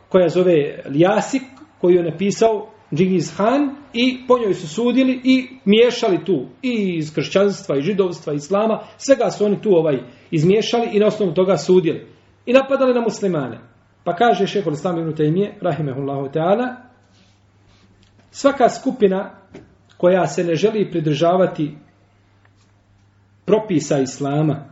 koja 0.09 0.29
zove 0.29 0.83
Ljasik, 0.89 1.41
koju 1.81 1.95
je 1.95 2.11
napisao 2.11 2.69
Džigiz 2.95 3.37
Han 3.37 3.75
i 3.93 4.27
po 4.27 4.39
njoj 4.39 4.53
su 4.53 4.67
sudili 4.67 5.21
i 5.23 5.47
miješali 5.65 6.25
tu 6.25 6.45
i 6.61 6.95
iz 6.97 7.13
kršćanstva 7.13 7.77
i 7.77 7.81
židovstva 7.81 8.33
i 8.33 8.35
islama, 8.35 8.79
svega 8.97 9.29
su 9.29 9.45
oni 9.45 9.61
tu 9.61 9.69
ovaj 9.69 9.97
izmiješali 10.31 10.87
i 10.93 10.99
na 10.99 11.07
osnovu 11.07 11.33
toga 11.33 11.57
sudili. 11.57 12.07
I 12.45 12.53
napadali 12.53 12.93
na 12.93 13.01
muslimane. 13.01 13.59
Pa 14.03 14.15
kaže 14.15 14.47
šehol 14.47 14.73
islam 14.73 14.99
ibn 14.99 15.13
Taymije, 15.13 15.53
rahimehullahu 15.61 16.27
ta'ala, 16.33 16.75
svaka 18.31 18.69
skupina 18.69 19.35
koja 19.97 20.27
se 20.27 20.43
ne 20.43 20.55
želi 20.55 20.91
pridržavati 20.91 21.75
propisa 23.51 23.99
islama. 23.99 24.65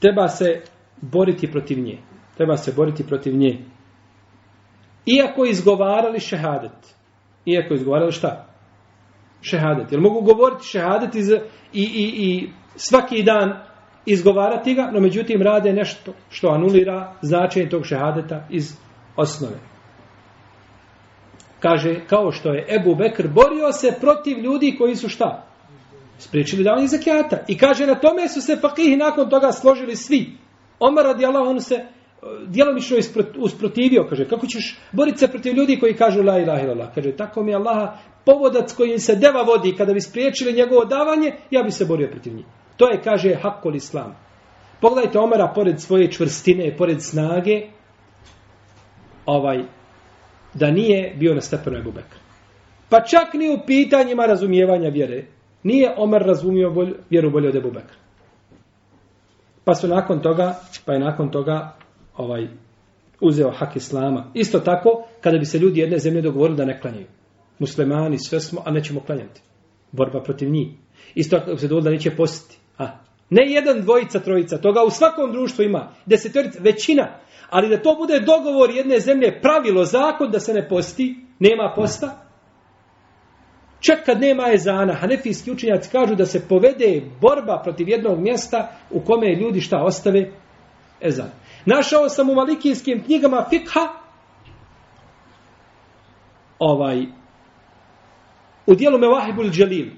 Treba 0.00 0.28
se 0.28 0.62
boriti 1.00 1.50
protiv 1.50 1.78
nje. 1.78 1.98
Treba 2.36 2.56
se 2.56 2.72
boriti 2.76 3.06
protiv 3.06 3.36
nje. 3.36 3.58
Iako 5.06 5.44
izgovarali 5.44 6.20
šehadet. 6.20 6.94
Iako 7.46 7.74
izgovarali 7.74 8.12
šta? 8.12 8.46
Šehadet. 9.42 9.92
Jel 9.92 10.00
mogu 10.00 10.20
govoriti 10.20 10.66
šehadet 10.66 11.14
iz, 11.14 11.30
i, 11.30 11.82
i, 11.82 12.04
i 12.26 12.50
svaki 12.76 13.22
dan 13.22 13.62
izgovarati 14.06 14.74
ga 14.74 14.90
no 14.92 15.00
međutim 15.00 15.42
rade 15.42 15.72
nešto 15.72 16.12
što 16.30 16.48
anulira 16.48 17.12
značenje 17.22 17.68
tog 17.68 17.86
šehadeta 17.86 18.46
iz 18.50 18.76
osnove. 19.16 19.58
Kaže 21.60 22.00
kao 22.06 22.32
što 22.32 22.52
je 22.52 22.66
Ebu 22.68 22.94
Bekr 22.94 23.28
borio 23.28 23.72
se 23.72 23.96
protiv 24.00 24.38
ljudi 24.38 24.74
koji 24.78 24.96
su 24.96 25.08
šta? 25.08 25.53
Spriječili 26.18 26.64
davanje 26.64 26.86
zakijata. 26.86 27.38
I 27.48 27.58
kaže, 27.58 27.86
na 27.86 27.94
tome 27.94 28.28
su 28.28 28.40
se 28.40 28.56
fakihi 28.56 28.96
nakon 28.96 29.30
toga 29.30 29.52
složili 29.52 29.96
svi. 29.96 30.30
Omar 30.80 31.04
radi 31.04 31.26
Allah, 31.26 31.48
on 31.48 31.60
se 31.60 31.74
e, 31.74 31.86
djelomično 32.46 32.96
usprotivio, 33.38 34.06
kaže, 34.10 34.24
kako 34.28 34.46
ćeš 34.46 34.78
boriti 34.92 35.18
se 35.18 35.28
protiv 35.28 35.54
ljudi 35.54 35.78
koji 35.80 35.94
kažu 35.94 36.22
la 36.22 36.38
ilaha 36.38 36.62
illallah. 36.62 36.94
Kaže, 36.94 37.12
tako 37.16 37.42
mi 37.42 37.54
Allah, 37.54 37.88
povodac 38.24 38.72
kojim 38.72 38.98
se 38.98 39.16
deva 39.16 39.42
vodi, 39.42 39.74
kada 39.76 39.92
bi 39.92 40.00
spriječili 40.00 40.52
njegovo 40.52 40.84
davanje, 40.84 41.32
ja 41.50 41.62
bi 41.62 41.70
se 41.70 41.84
borio 41.84 42.08
protiv 42.10 42.34
njih. 42.34 42.46
To 42.76 42.90
je, 42.90 43.00
kaže, 43.02 43.34
hakol 43.34 43.76
islam. 43.76 44.16
Pogledajte 44.80 45.18
Omara, 45.18 45.52
pored 45.54 45.80
svoje 45.80 46.12
čvrstine, 46.12 46.76
pored 46.76 47.02
snage, 47.02 47.62
ovaj, 49.26 49.62
da 50.54 50.70
nije 50.70 51.14
bio 51.16 51.34
na 51.34 51.40
stepenu 51.40 51.78
Ebu 51.78 51.92
Bekra. 51.92 52.18
Pa 52.88 53.00
čak 53.00 53.34
ni 53.34 53.50
u 53.50 53.58
pitanjima 53.66 54.26
razumijevanja 54.26 54.88
vjere. 54.88 55.24
Nije 55.64 55.94
Omer 55.96 56.22
razumio 56.22 56.70
bolj, 56.70 56.94
vjeru 57.10 57.30
bolje 57.30 57.48
od 57.48 57.56
Ebu 57.56 57.70
Bekra. 57.70 57.96
Pa 59.64 59.74
su 59.74 59.88
nakon 59.88 60.22
toga, 60.22 60.54
pa 60.84 60.92
je 60.92 61.00
nakon 61.00 61.30
toga 61.30 61.76
ovaj 62.16 62.48
uzeo 63.20 63.50
hak 63.50 63.76
Islama. 63.76 64.30
Isto 64.34 64.60
tako, 64.60 65.06
kada 65.20 65.38
bi 65.38 65.44
se 65.44 65.58
ljudi 65.58 65.80
jedne 65.80 65.98
zemlje 65.98 66.22
dogovorili 66.22 66.56
da 66.56 66.64
ne 66.64 66.80
klanjaju. 66.80 67.06
Muslimani, 67.58 68.18
sve 68.18 68.40
smo, 68.40 68.62
a 68.64 68.70
nećemo 68.70 69.00
klanjati. 69.00 69.40
Borba 69.92 70.22
protiv 70.22 70.50
njih. 70.50 70.68
Isto 71.14 71.38
tako 71.38 71.56
se 71.56 71.68
dovoljno 71.68 71.84
da 71.84 71.90
neće 71.90 72.10
postiti. 72.16 72.58
A, 72.78 72.98
Ne 73.30 73.42
jedan, 73.52 73.80
dvojica, 73.80 74.20
trojica. 74.20 74.58
Toga 74.58 74.84
u 74.86 74.90
svakom 74.90 75.32
društvu 75.32 75.64
ima. 75.64 75.92
Desetorica, 76.06 76.58
većina. 76.62 77.18
Ali 77.50 77.68
da 77.68 77.82
to 77.82 77.94
bude 77.94 78.20
dogovor 78.20 78.70
jedne 78.70 79.00
zemlje, 79.00 79.40
pravilo, 79.42 79.84
zakon 79.84 80.30
da 80.30 80.40
se 80.40 80.54
ne 80.54 80.68
posti, 80.68 81.16
nema 81.38 81.72
posta. 81.76 82.23
Čak 83.84 84.04
kad 84.06 84.20
nema 84.20 84.42
ezana, 84.52 84.94
hanefijski 84.94 85.50
učenjaci 85.50 85.90
kažu 85.90 86.14
da 86.14 86.26
se 86.26 86.48
povede 86.48 87.02
borba 87.20 87.60
protiv 87.64 87.88
jednog 87.88 88.20
mjesta 88.20 88.76
u 88.90 89.00
kome 89.00 89.34
ljudi 89.34 89.60
šta 89.60 89.82
ostave 89.82 90.30
ezan. 91.00 91.30
Našao 91.66 92.08
sam 92.08 92.30
u 92.30 92.34
malikijskim 92.34 93.04
knjigama 93.04 93.46
fikha 93.50 93.88
ovaj 96.58 97.06
u 98.66 98.74
dijelu 98.74 98.98
Mevahibul 98.98 99.50
Dželil 99.50 99.90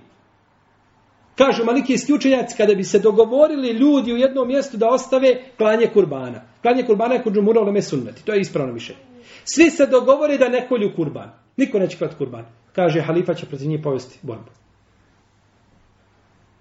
Kažu 1.37 1.65
malikijski 1.65 2.13
učenjaci, 2.13 2.57
kada 2.57 2.75
bi 2.75 2.85
se 2.85 2.99
dogovorili 2.99 3.69
ljudi 3.69 4.13
u 4.13 4.17
jednom 4.17 4.49
mjestu 4.49 4.77
da 4.77 4.89
ostave 4.89 5.43
klanje 5.57 5.87
kurbana. 5.87 6.43
Klanje 6.63 6.83
kurbana 6.87 7.15
je 7.15 7.23
kod 7.23 7.35
džumura 7.35 7.61
uleme 7.61 7.83
sunnati. 7.83 8.25
To 8.25 8.33
je 8.33 8.41
ispravno 8.41 8.73
mišljenje. 8.73 9.01
Svi 9.45 9.71
se 9.71 9.87
dogovore 9.87 10.39
da 10.39 10.49
ne 10.49 10.69
kolju 10.69 10.93
kurban. 10.97 11.31
Niko 11.57 11.79
neće 11.79 11.99
klati 11.99 12.17
kurban. 12.19 12.45
Kaže, 12.77 13.01
halifa 13.01 13.35
će 13.35 13.47
protiv 13.47 13.69
njih 13.69 13.81
povesti 13.83 14.19
borbu. 14.23 14.51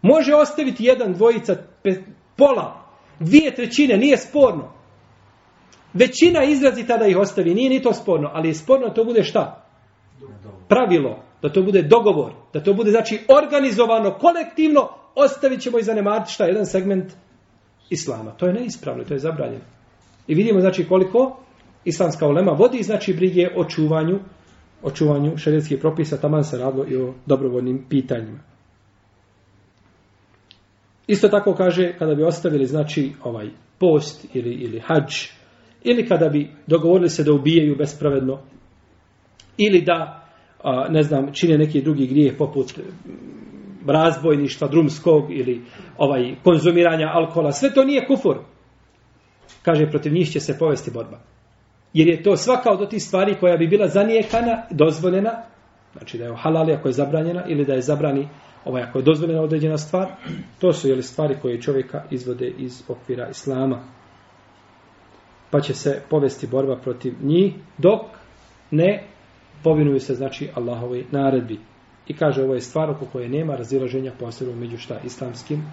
Može 0.01 0.36
ostaviti 0.36 0.86
jedan, 0.86 1.13
dvojica, 1.13 1.56
pola, 2.36 2.86
dvije 3.19 3.56
trećine, 3.56 3.97
nije 3.97 4.17
sporno. 4.17 4.71
Većina 5.93 6.43
izrazi 6.43 6.88
tada 6.88 7.08
ih 7.08 7.17
ostavi, 7.17 7.56
nije 7.56 7.69
ni 7.69 7.82
to 7.82 7.93
sporno, 7.93 8.30
ali 8.34 8.47
je 8.47 8.54
sporno 8.54 8.89
to 8.89 9.04
bude 9.04 9.23
šta? 9.23 9.65
Pravilo, 10.67 11.23
da 11.41 11.49
to 11.49 11.62
bude 11.62 11.82
dogovor, 11.82 12.32
da 12.54 12.63
to 12.63 12.73
bude 12.73 12.91
znači 12.91 13.19
organizovano, 13.28 14.12
kolektivno, 14.12 14.89
ostavit 15.15 15.62
ćemo 15.62 15.80
i 15.80 15.84
zanemariti 15.84 16.32
šta 16.32 16.45
jedan 16.45 16.65
segment 16.65 17.13
islama. 17.89 18.32
To 18.32 18.47
je 18.47 18.54
neispravno, 18.54 19.04
to 19.04 19.13
je 19.13 19.19
zabranjeno. 19.19 19.63
I 20.28 20.36
vidimo 20.36 20.60
znači 20.60 20.88
koliko 20.88 21.38
islamska 21.86 22.28
ulema 22.28 22.51
vodi 22.51 22.84
znači 22.84 23.13
brige 23.13 23.47
o 23.56 23.65
čuvanju 23.65 24.19
o 24.86 24.91
čuvanju 24.91 25.32
propisa, 25.82 26.17
taman 26.17 26.43
se 26.43 26.58
radilo 26.58 26.86
i 26.88 26.95
o 26.95 27.13
dobrovoljnim 27.26 27.86
pitanjima. 27.89 28.39
Isto 31.08 31.28
tako 31.28 31.54
kaže, 31.54 31.93
kada 32.00 32.15
bi 32.15 32.24
ostavili, 32.24 32.65
znači, 32.65 33.12
ovaj 33.24 33.50
post 33.80 34.26
ili, 34.34 34.54
ili 34.54 34.80
hađ, 34.80 35.13
ili 35.84 36.08
kada 36.08 36.30
bi 36.30 36.50
dogovorili 36.67 37.10
se 37.10 37.24
da 37.24 37.34
ubijaju 37.34 37.76
bespravedno, 37.76 38.39
ili 39.58 39.82
da, 39.82 40.28
a, 40.63 40.88
ne 40.89 41.04
znam, 41.04 41.34
čine 41.34 41.58
neki 41.58 41.82
drugi 41.82 42.08
grijeh 42.08 42.34
poput 42.38 42.74
razbojništva 43.88 44.67
drumskog 44.67 45.32
ili 45.32 45.62
ovaj 45.98 46.36
konzumiranja 46.43 47.08
alkohola, 47.13 47.52
sve 47.52 47.74
to 47.74 47.84
nije 47.84 48.08
kufur. 48.08 48.38
Kaže, 49.62 49.89
protiv 49.89 50.13
njih 50.13 50.32
će 50.32 50.39
se 50.39 50.58
povesti 50.60 50.91
borba. 50.91 51.19
Jer 51.95 52.08
je 52.08 52.23
to 52.23 52.38
svaka 52.38 52.71
od 52.71 52.89
tih 52.89 53.03
stvari 53.03 53.36
koja 53.39 53.58
bi 53.58 53.67
bila 53.67 53.88
zanijekana, 53.88 54.63
dozvoljena, 54.71 55.31
znači 55.93 56.17
da 56.17 56.25
je 56.25 56.36
halal 56.36 56.73
ako 56.73 56.88
je 56.88 56.93
zabranjena, 56.93 57.43
ili 57.47 57.65
da 57.65 57.73
je 57.73 57.81
zabrani 57.81 58.27
ovaj, 58.65 58.84
ako 58.84 58.97
je 58.97 59.03
dozvoljena 59.03 59.41
određena 59.41 59.77
stvar, 59.77 60.08
to 60.60 60.73
su 60.73 60.89
jeli, 60.89 61.03
stvari 61.03 61.38
koje 61.41 61.62
čovjeka 61.62 62.03
izvode 62.12 62.47
iz 62.58 62.84
okvira 62.88 63.29
islama. 63.29 63.79
Pa 65.51 65.62
će 65.62 65.73
se 65.73 66.01
povesti 66.10 66.47
borba 66.47 66.75
protiv 66.75 67.13
njih, 67.21 67.53
dok 67.77 68.01
ne 68.71 69.03
povinuju 69.63 69.99
se, 69.99 70.15
znači, 70.15 70.49
Allahove 70.55 71.03
naredbi. 71.12 71.60
I 72.08 72.13
kaže, 72.13 72.43
ovo 72.43 72.53
je 72.53 72.62
stvar 72.62 72.89
oko 72.89 73.05
koje 73.05 73.29
nema 73.29 73.55
razilaženja 73.55 74.12
posebno 74.19 74.55
među 74.55 74.77
šta 74.77 74.99
islamskim 75.03 75.63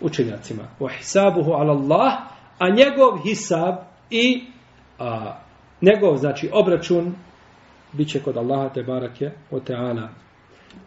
učenjacima. 0.00 0.62
Wa 0.80 0.96
hisabuhu 0.98 1.52
ala 1.52 1.72
Allah, 1.72 2.12
a 2.58 2.70
njegov 2.70 3.18
hisab 3.22 3.74
i 4.10 4.55
a, 4.98 5.40
njegov, 5.80 6.16
znači, 6.16 6.50
obračun 6.52 7.14
bit 7.92 8.08
će 8.08 8.22
kod 8.22 8.36
Allaha 8.36 8.68
te 8.68 8.82
barake 8.82 9.30
o 9.50 9.60
teana. 9.60 10.08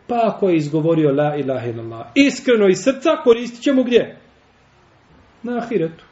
Pa 0.07 0.15
ako 0.23 0.49
je 0.49 0.57
izgovorio 0.57 1.11
la 1.11 1.35
ilaha 1.35 1.67
illallah, 1.67 2.05
iskreno 2.15 2.67
iz 2.67 2.77
srca, 2.83 3.09
koristit 3.23 3.63
ćemo 3.63 3.83
gdje? 3.83 4.17
Na 5.43 5.57
ahiretu. 5.57 6.05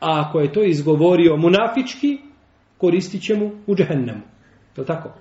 A 0.00 0.24
ako 0.26 0.40
je 0.40 0.52
to 0.52 0.62
izgovorio 0.62 1.36
munafički, 1.36 2.18
koristit 2.78 3.38
mu 3.38 3.50
u 3.66 3.74
džehennemu. 3.74 4.20
To 4.76 4.84
tako? 4.84 5.12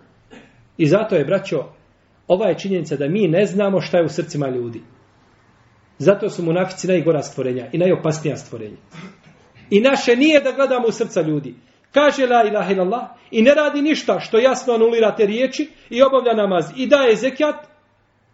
I 0.77 0.85
zato 0.85 1.15
je, 1.15 1.25
braćo, 1.25 1.63
ova 2.27 2.47
je 2.47 2.59
činjenica 2.59 2.95
da 2.95 3.07
mi 3.07 3.27
ne 3.27 3.45
znamo 3.45 3.81
šta 3.81 3.97
je 3.97 4.05
u 4.05 4.09
srcima 4.09 4.49
ljudi. 4.49 4.81
Zato 5.97 6.29
su 6.29 6.43
munafici 6.43 6.87
najgora 6.87 7.21
stvorenja 7.21 7.69
i 7.71 7.77
najopasnija 7.77 8.37
stvorenja. 8.37 8.77
I 9.69 9.81
naše 9.81 10.15
nije 10.15 10.39
da 10.39 10.51
gledamo 10.51 10.87
u 10.87 10.91
srca 10.91 11.21
ljudi. 11.21 11.55
Kaže 11.91 12.27
la 12.27 12.43
ilaha 12.43 12.71
illallah 12.71 13.03
i 13.31 13.41
ne 13.41 13.53
radi 13.53 13.81
ništa 13.81 14.19
što 14.19 14.37
jasno 14.37 14.73
anulira 14.73 15.15
te 15.15 15.25
riječi 15.25 15.69
i 15.89 16.01
obavlja 16.01 16.33
namaz 16.33 16.65
i 16.75 16.87
daje 16.87 17.15
zekijat, 17.15 17.55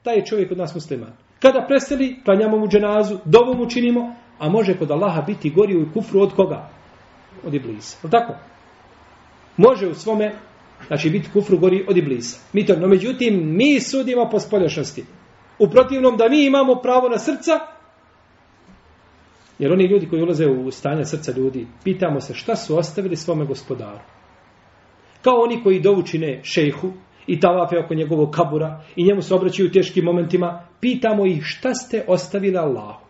taj 0.04 0.16
je 0.16 0.26
čovjek 0.26 0.52
od 0.52 0.58
nas 0.58 0.76
musliman. 0.76 1.14
Kada 1.40 1.66
preseli, 1.68 2.20
klanjamo 2.26 2.58
mu 2.58 2.68
dženazu, 2.68 3.18
dovu 3.26 3.54
mu 3.58 3.70
činimo, 3.70 4.16
a 4.40 4.50
može 4.50 4.78
kod 4.78 4.92
Allaha 4.92 5.22
biti 5.22 5.50
gori 5.50 5.78
u 5.78 5.94
kufru 5.94 6.22
od 6.22 6.34
koga? 6.36 6.70
Od 7.46 7.54
iblisa. 7.54 7.98
Je 8.04 8.12
tako? 8.12 8.34
Može 9.58 9.88
u 9.88 9.96
svome, 9.96 10.36
znači 10.88 11.10
biti 11.10 11.30
kufru 11.34 11.58
gori 11.58 11.86
od 11.90 11.98
iblisa. 11.98 12.40
Mi 12.54 12.66
to, 12.66 12.76
no 12.76 12.88
međutim, 12.88 13.56
mi 13.56 13.80
sudimo 13.80 14.30
po 14.30 14.40
spolješnosti. 14.40 15.06
U 15.60 15.70
protivnom 15.70 16.18
da 16.18 16.30
mi 16.30 16.46
imamo 16.46 16.76
pravo 16.76 17.10
na 17.10 17.18
srca, 17.18 17.60
Jer 19.60 19.72
oni 19.72 19.86
ljudi 19.86 20.10
koji 20.10 20.22
ulaze 20.22 20.48
u 20.48 20.72
stanje 20.72 21.06
srca 21.06 21.32
ljudi, 21.38 21.68
pitamo 21.84 22.20
se 22.22 22.34
šta 22.34 22.56
su 22.56 22.78
ostavili 22.78 23.16
svome 23.16 23.46
gospodaru. 23.46 24.00
Kao 25.22 25.36
oni 25.36 25.64
koji 25.64 25.82
dovučine 25.82 26.40
šejhu 26.44 26.92
i 27.28 27.40
tavafe 27.40 27.80
oko 27.80 27.94
njegovog 27.94 28.32
kabura 28.32 28.82
i 28.96 29.04
njemu 29.04 29.22
se 29.22 29.36
obraćaju 29.36 29.70
u 29.70 29.72
teškim 29.72 30.06
momentima, 30.06 30.68
pitamo 30.80 31.26
ih 31.26 31.44
šta 31.44 31.74
ste 31.74 32.06
ostavili 32.08 32.58
Allahu. 32.58 33.06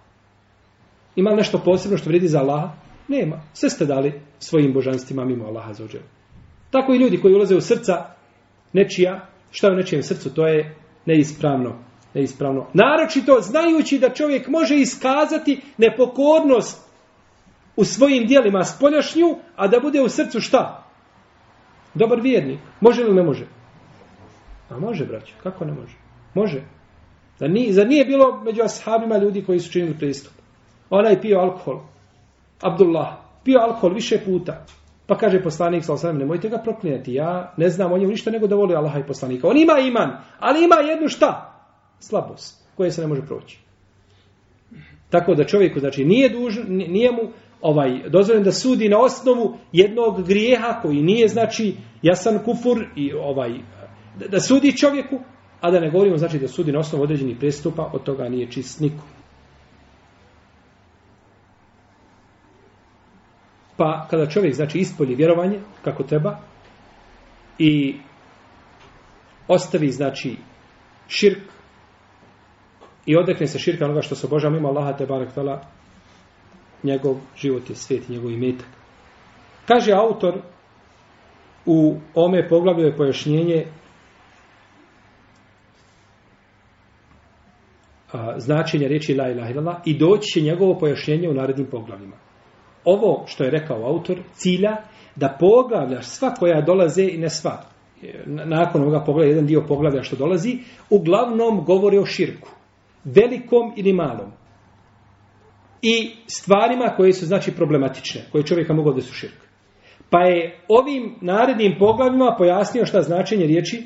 Ima 1.16 1.32
nešto 1.32 1.62
posebno 1.66 1.98
što 1.98 2.10
vredi 2.10 2.28
za 2.28 2.40
Allaha? 2.40 2.74
Nema. 3.08 3.42
Sve 3.54 3.70
ste 3.70 3.86
dali 3.86 4.22
svojim 4.40 4.74
božanstvima 4.74 5.26
mimo 5.26 5.46
Allaha 5.46 5.74
za 5.74 5.84
ođelu. 5.84 6.04
Tako 6.72 6.94
i 6.94 6.98
ljudi 6.98 7.18
koji 7.18 7.34
ulaze 7.34 7.56
u 7.56 7.62
srca 7.62 8.06
nečija, 8.74 9.28
šta 9.52 9.68
je 9.68 9.74
u 9.74 9.78
nečijem 9.78 10.04
srcu, 10.04 10.34
to 10.34 10.48
je 10.48 10.76
neispravno 11.06 11.88
neispravno. 12.13 12.65
Naročito 12.74 13.41
znajući 13.41 14.00
da 14.00 14.10
čovjek 14.10 14.48
može 14.48 14.76
iskazati 14.76 15.62
nepokornost 15.78 16.89
u 17.76 17.86
svojim 17.86 18.28
dijelima 18.28 18.63
spoljašnju, 18.63 19.36
a 19.56 19.67
da 19.67 19.80
bude 19.80 20.02
u 20.02 20.10
srcu 20.10 20.41
šta? 20.41 20.84
Dobar 21.93 22.22
vjernik. 22.22 22.60
Može 22.82 23.04
li 23.04 23.13
ne 23.13 23.24
može? 23.24 23.45
A 24.69 24.80
može, 24.80 25.06
braćo. 25.06 25.34
Kako 25.43 25.65
ne 25.65 25.74
može? 25.74 25.95
Može. 26.34 26.62
Da 27.39 27.48
nije, 27.48 27.74
za 27.74 27.84
nije 27.84 28.06
bilo 28.06 28.41
među 28.43 28.62
ashabima 28.63 29.17
ljudi 29.17 29.43
koji 29.45 29.60
su 29.60 29.72
činili 29.72 29.98
pristup? 29.98 30.34
Onaj 30.89 31.22
pio 31.22 31.39
alkohol. 31.39 31.80
Abdullah. 32.62 33.08
Pio 33.43 33.60
alkohol 33.60 33.93
više 33.93 34.19
puta. 34.26 34.65
Pa 35.08 35.17
kaže 35.17 35.43
poslanik 35.43 35.86
sa 35.86 35.93
osam, 35.93 36.17
nemojte 36.17 36.50
ga 36.50 36.58
proklinjati. 36.58 37.13
Ja 37.13 37.54
ne 37.58 37.69
znam 37.69 37.91
o 37.91 37.98
njemu 37.98 38.12
ništa 38.12 38.32
nego 38.32 38.48
da 38.48 38.56
voli 38.56 38.76
Allaha 38.76 39.00
i 39.00 39.08
poslanika. 39.08 39.48
On 39.48 39.58
ima 39.58 39.80
iman, 39.80 40.17
ali 40.39 40.63
ima 40.63 40.76
jednu 40.76 41.08
šta? 41.08 41.49
Slabost 42.00 42.68
koje 42.78 42.92
se 42.92 43.02
ne 43.02 43.08
može 43.08 43.22
proći. 43.22 43.60
Tako 45.10 45.36
da 45.36 45.44
čovjeku 45.44 45.80
znači 45.80 46.06
nije 46.06 46.30
dužan, 46.30 46.66
nije 46.68 47.12
mu 47.12 47.32
ovaj 47.62 48.10
dozvoljeno 48.10 48.46
da 48.46 48.52
sudi 48.52 48.90
na 48.90 49.00
osnovu 49.00 49.58
jednog 49.72 50.28
grijeha 50.28 50.80
koji 50.82 51.02
nije 51.02 51.28
znači 51.28 51.76
jasan 52.02 52.40
kufur 52.46 52.86
i 52.96 53.14
ovaj 53.14 53.50
da, 54.20 54.28
da 54.28 54.40
sudi 54.40 54.78
čovjeku, 54.78 55.20
a 55.62 55.72
da 55.72 55.80
ne 55.80 55.92
govorimo 55.92 56.18
znači 56.18 56.40
da 56.40 56.48
sudi 56.48 56.72
na 56.72 56.80
osnovu 56.80 57.04
određenih 57.04 57.38
prestupa, 57.40 57.90
od 57.94 58.04
toga 58.04 58.30
nije 58.30 58.52
čist 58.52 58.80
niko. 58.80 59.04
Pa 63.78 64.08
kada 64.10 64.26
čovjek 64.26 64.54
znači 64.54 64.80
ispolji 64.80 65.16
vjerovanje 65.16 65.60
kako 65.84 66.04
treba 66.04 66.38
i 67.58 67.96
ostavi 69.48 69.92
znači 69.92 70.38
širk 71.08 71.59
i 73.10 73.17
odrekne 73.17 73.48
se 73.48 73.60
širka 73.60 73.86
onoga 73.86 74.02
što 74.02 74.15
se 74.15 74.28
obožava 74.28 74.54
mimo 74.54 74.67
Allaha 74.67 74.93
te 74.98 75.06
barek 75.06 75.34
tala, 75.34 75.62
njegov 76.84 77.15
život 77.36 77.69
je 77.69 77.76
svet, 77.76 78.10
njegov 78.10 78.32
imetak. 78.32 78.67
Kaže 79.65 79.93
autor 79.93 80.41
u 81.65 81.95
ome 82.15 82.48
poglavlju 82.50 82.86
je 82.86 82.95
pojašnjenje 82.95 83.65
a, 88.13 88.39
značenje 88.39 88.88
riječi 88.88 89.15
la 89.15 89.30
ilaha 89.30 89.50
illallah 89.52 89.78
i 89.86 89.98
doći 89.98 90.32
će 90.34 90.41
njegovo 90.41 90.78
pojašnjenje 90.80 91.30
u 91.30 91.34
narednim 91.34 91.67
poglavljima. 91.72 92.15
Ovo 92.86 93.24
što 93.28 93.43
je 93.43 93.52
rekao 93.52 93.86
autor 93.86 94.17
cilja 94.34 94.76
da 95.15 95.38
poglavlja 95.39 96.02
sva 96.02 96.34
koja 96.39 96.62
dolaze 96.62 97.04
i 97.04 97.17
ne 97.17 97.30
sva. 97.30 97.62
Nakon 98.26 98.82
ovoga 98.82 99.04
poglavlja, 99.06 99.30
jedan 99.30 99.45
dio 99.45 99.65
poglavlja 99.67 100.04
što 100.04 100.15
dolazi, 100.15 100.58
uglavnom 100.89 101.63
govori 101.65 101.98
o 101.98 102.06
širku 102.06 102.59
velikom 103.04 103.74
ili 103.78 103.94
malom. 103.94 104.32
i 105.82 106.12
stvarima 106.28 106.94
koje 106.98 107.14
su 107.14 107.26
znači 107.26 107.52
problematične, 107.52 108.22
koje 108.32 108.44
čovjeka 108.44 108.74
mogu 108.74 108.94
da 108.94 109.02
su 109.02 109.14
širk. 109.14 109.36
Pa 110.10 110.20
je 110.20 110.60
ovim 110.68 111.16
narednim 111.22 111.76
poglavima 111.80 112.36
pojasnio 112.38 112.86
šta 112.86 113.02
značenje 113.02 113.46
riječi 113.46 113.84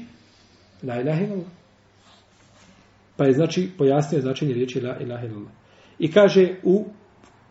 la 0.83 1.01
ilaha 1.01 1.21
illallah. 1.21 1.47
Pa 3.17 3.25
je 3.25 3.33
znači 3.33 3.69
pojasnio 3.77 4.21
značenje 4.21 4.53
riječi 4.53 4.81
la 4.81 4.97
ilaha 4.99 5.25
illallah. 5.25 5.51
I 5.99 6.11
kaže 6.11 6.55
u 6.63 6.85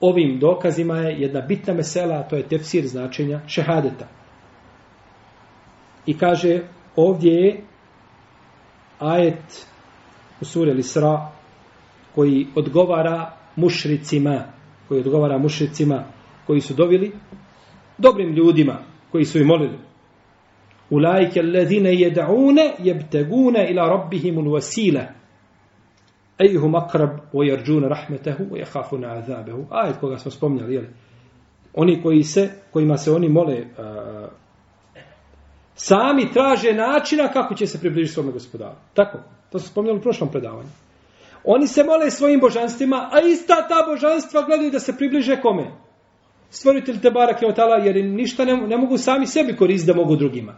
ovim 0.00 0.38
dokazima 0.38 0.96
je 0.96 1.20
jedna 1.20 1.40
bitna 1.40 1.74
mesela, 1.74 2.14
a 2.14 2.28
to 2.28 2.36
je 2.36 2.48
tefsir 2.48 2.86
značenja 2.86 3.40
šehadeta. 3.46 4.08
I 6.06 6.18
kaže 6.18 6.60
ovdje 6.96 7.32
je 7.32 7.60
ajet 8.98 9.66
u 10.40 10.44
suri 10.44 10.72
Lisra 10.72 11.30
koji 12.14 12.46
odgovara 12.54 13.32
mušricima, 13.56 14.44
koji 14.88 15.00
odgovara 15.00 15.38
mušricima 15.38 16.04
koji 16.46 16.60
su 16.60 16.74
dovili 16.74 17.12
dobrim 17.98 18.34
ljudima 18.34 18.78
koji 19.12 19.24
su 19.24 19.38
i 19.38 19.44
molili. 19.44 19.78
Ulajke 20.90 21.40
alladhina 21.40 21.90
yad'una 21.90 22.70
yabtaguna 22.78 23.70
ila 23.70 23.88
rabbihim 23.88 24.38
alwasila 24.38 25.06
Ayhum 26.38 26.74
aqrab 26.74 27.10
wa 27.32 27.44
yarjuna 27.44 27.88
rahmatahu 27.88 28.44
wa 28.50 28.58
yakhafuna 28.58 29.08
'adhabahu. 29.08 29.66
Ajet 29.70 29.96
koga 30.00 30.18
smo 30.18 30.30
spomnjali, 30.30 30.74
je 30.74 30.90
Oni 31.74 32.02
koji 32.02 32.22
se 32.22 32.50
kojima 32.72 32.96
se 32.96 33.12
oni 33.12 33.28
mole 33.28 33.60
uh, 33.60 34.28
sami 35.74 36.32
traže 36.32 36.72
načina 36.72 37.28
kako 37.28 37.54
će 37.54 37.66
se 37.66 37.80
približiti 37.80 38.14
svom 38.14 38.30
gospodaru. 38.30 38.76
Tako, 38.94 39.18
to 39.50 39.58
smo 39.58 39.68
spomnjali 39.68 39.98
u 39.98 40.02
prošlom 40.02 40.30
predavanju. 40.30 40.68
Oni 41.44 41.66
se 41.66 41.84
mole 41.84 42.10
svojim 42.10 42.40
božanstvima, 42.40 43.08
a 43.12 43.20
ista 43.20 43.68
ta 43.68 43.86
božanstva 43.88 44.42
gledaju 44.42 44.70
da 44.70 44.80
se 44.80 44.96
približe 44.96 45.40
kome? 45.40 45.70
Stvoritelj 46.50 47.00
te 47.00 47.10
barak 47.10 47.42
je 47.42 47.48
otala, 47.48 47.76
jer 47.76 48.04
ništa 48.04 48.44
ne, 48.44 48.56
ne 48.56 48.76
mogu 48.76 48.98
sami 48.98 49.26
sebi 49.26 49.56
koristiti 49.56 49.92
da 49.92 50.00
mogu 50.00 50.16
drugima. 50.16 50.54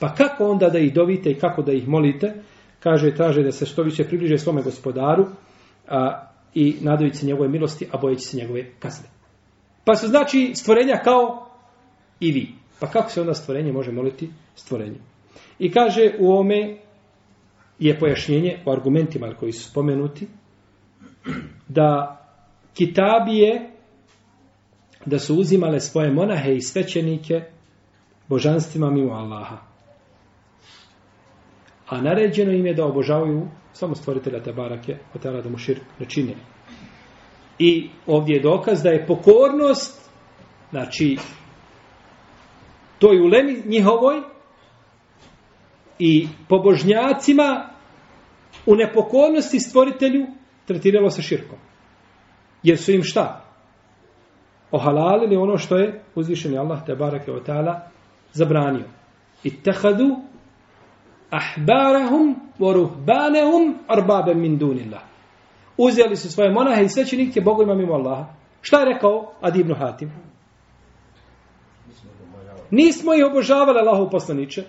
Pa 0.00 0.14
kako 0.14 0.48
onda 0.50 0.68
da 0.68 0.78
ih 0.78 0.94
dovite 0.94 1.30
i 1.30 1.38
kako 1.38 1.62
da 1.62 1.72
ih 1.72 1.88
molite? 1.88 2.34
Kaže, 2.80 3.14
traže 3.14 3.42
da 3.42 3.52
se 3.52 3.66
što 3.66 3.82
više 3.82 4.04
približe 4.04 4.38
svome 4.38 4.62
gospodaru 4.62 5.26
a, 5.88 6.28
i 6.54 6.76
nadajući 6.80 7.16
se 7.16 7.26
njegove 7.26 7.48
milosti, 7.48 7.88
a 7.92 7.98
bojeći 7.98 8.26
se 8.26 8.36
njegove 8.36 8.64
kazne. 8.78 9.08
Pa 9.84 9.94
su 9.94 10.08
znači 10.08 10.52
stvorenja 10.54 11.00
kao 11.04 11.46
i 12.20 12.32
vi. 12.32 12.48
Pa 12.80 12.86
kako 12.86 13.10
se 13.10 13.20
onda 13.20 13.34
stvorenje 13.34 13.72
može 13.72 13.92
moliti 13.92 14.30
stvorenje? 14.54 14.98
I 15.58 15.72
kaže 15.72 16.12
u 16.18 16.32
ome 16.32 16.76
je 17.78 17.98
pojašnjenje 17.98 18.58
o 18.64 18.72
argumentima 18.72 19.34
koji 19.40 19.52
su 19.52 19.70
spomenuti 19.70 20.28
da 21.68 22.20
kitabije 22.74 23.70
da 25.06 25.18
su 25.18 25.34
uzimale 25.34 25.80
svoje 25.80 26.12
monahe 26.12 26.54
i 26.54 26.60
svećenike 26.60 27.42
božanstvima 28.28 28.90
mimo 28.90 29.12
Allaha. 29.12 29.58
A 31.88 32.00
naređeno 32.00 32.52
im 32.52 32.66
je 32.66 32.74
da 32.74 32.84
obožavaju 32.84 33.48
samo 33.72 33.94
stvoritelja 33.94 34.42
te 34.42 34.52
barake, 34.52 34.96
o 35.14 35.18
tela 35.18 35.40
da 35.40 35.48
mu 35.48 35.58
širk 35.58 35.82
ne 35.98 36.06
čine. 36.06 36.34
I 37.58 37.90
ovdje 38.06 38.34
je 38.34 38.42
dokaz 38.42 38.82
da 38.82 38.90
je 38.90 39.06
pokornost, 39.06 40.10
znači, 40.70 41.16
toj 42.98 43.20
ulemi 43.20 43.62
njihovoj 43.66 44.35
i 45.98 46.28
pobožnjacima 46.48 47.68
u 48.66 48.74
nepokornosti 48.74 49.60
stvoritelju 49.60 50.26
tretiralo 50.66 51.10
se 51.10 51.22
širkom. 51.22 51.58
Jer 52.62 52.78
su 52.78 52.92
im 52.92 53.02
šta? 53.02 53.44
Ohalalili 54.70 55.36
ono 55.36 55.58
što 55.58 55.76
je 55.76 56.02
uzvišeni 56.14 56.58
Allah 56.58 56.86
te 56.86 56.94
barake 56.94 57.32
o 57.32 57.40
ta'ala 57.40 57.80
zabranio. 58.32 58.84
I 59.44 59.62
tehadu 59.62 60.16
ahbarahum 61.30 62.36
wa 62.58 62.72
ruhbanahum 62.72 63.78
arbabe 63.88 64.34
min 64.34 64.58
dunillah. 64.58 65.02
Uzeli 65.78 66.16
su 66.16 66.32
svoje 66.32 66.52
monahe 66.52 66.84
i 66.84 66.88
svećenike 66.88 67.40
bogovima 67.40 67.74
mimo 67.74 67.94
Allaha. 67.94 68.26
Šta 68.60 68.78
je 68.78 68.94
rekao 68.94 69.32
Adi 69.40 69.60
ibn 69.60 69.74
Hatim? 69.74 70.12
Nismo 72.70 73.14
ih 73.14 73.24
obožavali 73.30 73.78
Allahu 73.78 74.10
poslaniče. 74.10 74.64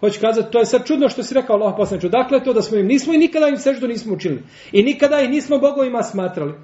Hoće 0.00 0.20
kazati, 0.20 0.52
to 0.52 0.58
je 0.58 0.66
sad 0.66 0.86
čudno 0.86 1.08
što 1.08 1.22
si 1.22 1.34
rekao 1.34 1.56
Allah 1.56 1.74
poslaniče. 1.76 2.08
Dakle, 2.08 2.44
to 2.44 2.52
da 2.52 2.62
smo 2.62 2.78
im 2.78 2.86
nismo 2.86 3.14
i 3.14 3.18
nikada 3.18 3.48
im 3.48 3.56
seždu 3.56 3.88
nismo 3.88 4.14
učinili. 4.14 4.42
I 4.72 4.82
nikada 4.82 5.20
ih 5.20 5.30
nismo 5.30 5.58
bogovima 5.58 6.02
smatrali. 6.02 6.54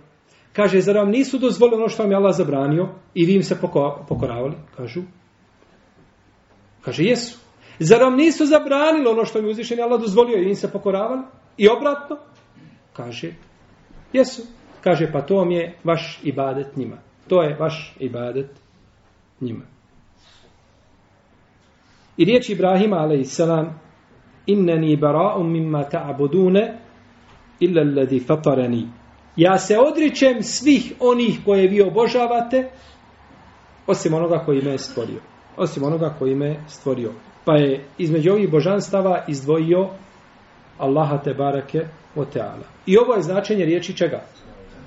Kaže, 0.53 0.81
zar 0.81 0.97
vam 0.97 1.11
nisu 1.11 1.39
dozvolili 1.39 1.77
ono 1.77 1.89
što 1.89 2.03
vam 2.03 2.13
je 2.13 2.17
Allah 2.17 2.37
zabranio 2.37 2.89
i 3.15 3.25
vi 3.25 3.35
im 3.35 3.43
se 3.43 3.61
pokoravali? 4.09 4.55
Kažu. 4.77 5.03
Kaže, 6.83 7.05
jesu. 7.05 7.39
Zar 7.79 8.03
vam 8.03 8.17
nisu 8.17 8.47
zabranili 8.47 9.09
ono 9.09 9.25
što 9.25 9.43
mi 9.43 9.51
uzvišen 9.51 9.81
Allah 9.81 10.01
dozvolio 10.01 10.39
i 10.39 10.49
im 10.49 10.55
se 10.55 10.73
pokoravali? 10.73 11.23
I 11.57 11.69
obratno? 11.69 12.17
Kaže, 12.93 13.35
jesu. 14.13 14.43
Kaže, 14.81 15.13
pa 15.13 15.21
to 15.21 15.37
vam 15.37 15.51
je 15.51 15.79
vaš 15.85 16.21
ibadet 16.23 16.77
njima. 16.77 16.97
To 17.29 17.43
je 17.43 17.57
vaš 17.61 17.97
ibadet 18.01 18.51
njima. 19.41 19.65
I 22.17 22.25
riječ 22.25 22.49
Ibrahima, 22.49 22.97
a.s. 22.97 23.41
inneni 24.47 24.97
bara'um 24.97 25.51
mimma 25.51 25.85
ta'budune 25.85 26.79
illa 27.61 27.83
alladhi 27.83 28.21
fatarani. 28.21 28.89
Ja 29.37 29.59
se 29.59 29.79
odričem 29.79 30.43
svih 30.43 30.93
onih 31.01 31.39
koje 31.45 31.69
vi 31.69 31.83
obožavate, 31.83 32.71
osim 33.87 34.15
onoga 34.15 34.39
koji 34.39 34.63
me 34.63 34.71
je 34.71 34.79
stvorio. 34.79 35.21
Osim 35.57 35.85
onoga 35.85 36.15
koji 36.19 36.35
me 36.35 36.47
je 36.47 36.61
stvorio. 36.69 37.13
Pa 37.45 37.57
je 37.57 37.85
između 37.99 38.33
ovih 38.33 38.51
božanstava 38.51 39.25
izdvojio 39.29 39.89
Allaha 40.79 41.19
te 41.19 41.35
barake 41.35 41.87
o 42.17 42.25
teala. 42.25 42.67
I 42.87 42.99
ovo 42.99 43.15
je 43.15 43.23
značenje 43.23 43.65
riječi 43.65 43.97
čega? 43.97 44.21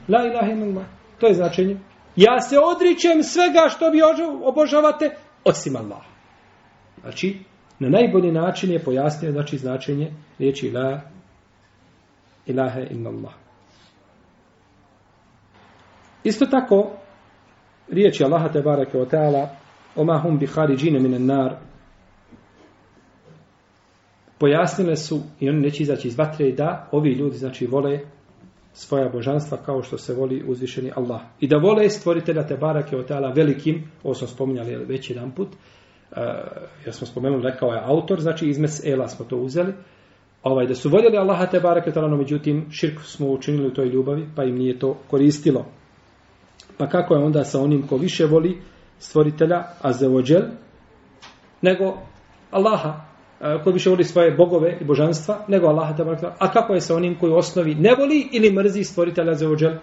La 0.08 0.26
ilaha 0.26 0.52
illallah. 0.52 0.86
To 1.20 1.28
je 1.28 1.34
značenje. 1.34 1.78
Ja 2.16 2.42
se 2.42 2.60
odričem 2.60 3.24
svega 3.24 3.70
što 3.70 3.90
vi 3.90 4.02
obožavate, 4.44 5.10
osim 5.44 5.76
Allaha. 5.76 6.15
Znači, 7.06 7.40
na 7.80 7.90
najbolji 7.90 8.32
način 8.32 8.72
je 8.72 8.84
pojasnio 8.84 9.32
znači, 9.32 9.58
značenje 9.58 10.12
riječi 10.40 10.72
la 10.72 11.02
ilaha 12.46 12.80
illallah. 12.80 13.34
Isto 16.24 16.46
tako, 16.46 16.92
riječi 17.88 18.24
Allaha 18.24 18.50
te 18.50 18.62
barake 18.62 18.98
o 18.98 19.06
ta'ala 19.06 19.48
oma 19.96 20.20
hum 20.20 20.40
bi 20.40 20.48
haridžine 20.48 21.00
minen 21.00 21.26
nar 21.26 21.56
pojasnile 24.40 24.96
su 24.96 25.22
i 25.40 25.50
oni 25.50 25.60
neće 25.60 25.84
izaći 25.84 26.08
iz 26.08 26.18
vatre 26.18 26.52
da 26.52 26.90
ovi 26.92 27.12
ljudi 27.12 27.38
znači 27.38 27.68
vole 27.68 28.00
svoja 28.74 29.10
božanstva 29.10 29.58
kao 29.58 29.84
što 29.84 29.98
se 29.98 30.14
voli 30.14 30.44
uzvišeni 30.48 30.92
Allah. 30.96 31.22
I 31.40 31.48
da 31.48 31.58
vole 31.58 31.90
stvoritelja 31.90 32.48
te 32.48 32.58
barake 32.58 32.98
o 32.98 33.04
ta'ala 33.04 33.36
velikim, 33.36 33.92
ovo 34.04 34.14
smo 34.14 34.28
spominjali 34.28 34.86
već 34.86 35.10
jedan 35.10 35.32
put, 35.32 35.48
Eh, 36.16 36.22
ja 36.86 36.94
smo 36.94 37.08
spomenuli, 37.08 37.44
rekao 37.44 37.70
je 37.70 37.82
autor, 37.86 38.22
znači 38.22 38.48
izmes 38.48 38.86
Ela 38.86 39.08
smo 39.08 39.26
to 39.26 39.38
uzeli, 39.38 39.74
ovaj, 40.44 40.68
da 40.68 40.76
su 40.76 40.90
voljeli 40.90 41.18
Allaha 41.18 41.46
te 41.46 41.60
barake 41.60 41.92
talano, 41.92 42.18
međutim, 42.18 42.66
širk 42.72 43.00
smo 43.02 43.28
učinili 43.28 43.68
u 43.68 43.74
toj 43.74 43.86
ljubavi, 43.86 44.28
pa 44.36 44.44
im 44.44 44.56
nije 44.56 44.80
to 44.80 44.98
koristilo. 45.08 45.66
Pa 46.78 46.88
kako 46.88 47.16
je 47.16 47.24
onda 47.24 47.44
sa 47.44 47.62
onim 47.62 47.88
ko 47.88 47.98
više 47.98 48.26
voli 48.26 48.62
stvoritelja, 49.00 49.64
a 49.82 49.94
zevođel, 49.94 50.42
nego 51.62 51.98
Allaha, 52.52 53.06
eh, 53.42 53.64
ko 53.64 53.72
više 53.72 53.90
voli 53.90 54.04
svoje 54.04 54.32
bogove 54.32 54.78
i 54.82 54.84
božanstva, 54.84 55.46
nego 55.48 55.68
Allaha 55.68 55.96
te 55.96 56.04
barake 56.04 56.28
A 56.40 56.52
kako 56.52 56.74
je 56.74 56.82
sa 56.82 56.96
onim 56.96 57.20
koji 57.20 57.32
u 57.32 57.38
osnovi 57.38 57.76
ne 57.76 57.96
voli 57.96 58.30
ili 58.32 58.54
mrzi 58.54 58.84
stvoritelja 58.84 59.34
za? 59.34 59.80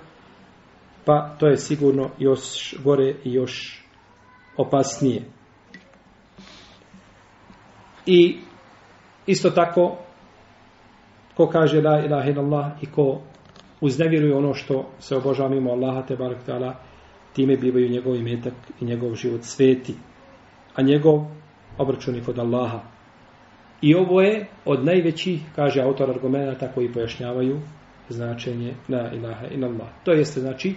Pa 1.05 1.37
to 1.39 1.47
je 1.47 1.57
sigurno 1.57 2.11
još 2.19 2.75
gore 2.85 3.15
i 3.25 3.33
još 3.33 3.85
opasnije. 4.57 5.23
I 8.07 8.37
isto 9.27 9.51
tako, 9.51 9.97
ko 11.37 11.47
kaže 11.47 11.81
la 11.81 12.05
ilaha 12.05 12.31
illallah 12.31 12.83
i 12.83 12.87
ko 12.87 13.21
uznevjeruje 13.81 14.37
ono 14.37 14.55
što 14.55 14.91
se 14.99 15.17
obožava 15.17 15.49
mimo 15.49 15.71
Allaha 15.71 16.03
te 16.03 16.17
barak 16.17 16.47
ta'ala, 16.47 16.75
time 17.33 17.57
bivaju 17.57 17.89
njegov 17.89 18.17
imetak 18.17 18.55
i 18.81 18.85
njegov 18.85 19.15
život 19.15 19.41
sveti. 19.43 19.95
A 20.75 20.83
njegov 20.83 21.25
obračun 21.79 22.15
je 22.15 22.25
kod 22.25 22.39
Allaha. 22.39 22.81
I 23.83 23.95
ovo 23.95 24.21
je 24.21 24.47
od 24.65 24.85
najvećih, 24.85 25.43
kaže 25.57 25.81
autor 25.81 26.11
argumenta 26.11 26.73
koji 26.75 26.93
pojašnjavaju 26.93 27.61
značenje 28.09 28.75
la 28.89 29.11
ilaha 29.13 29.47
illallah. 29.47 29.89
To 30.05 30.13
jeste 30.13 30.41
znači 30.41 30.75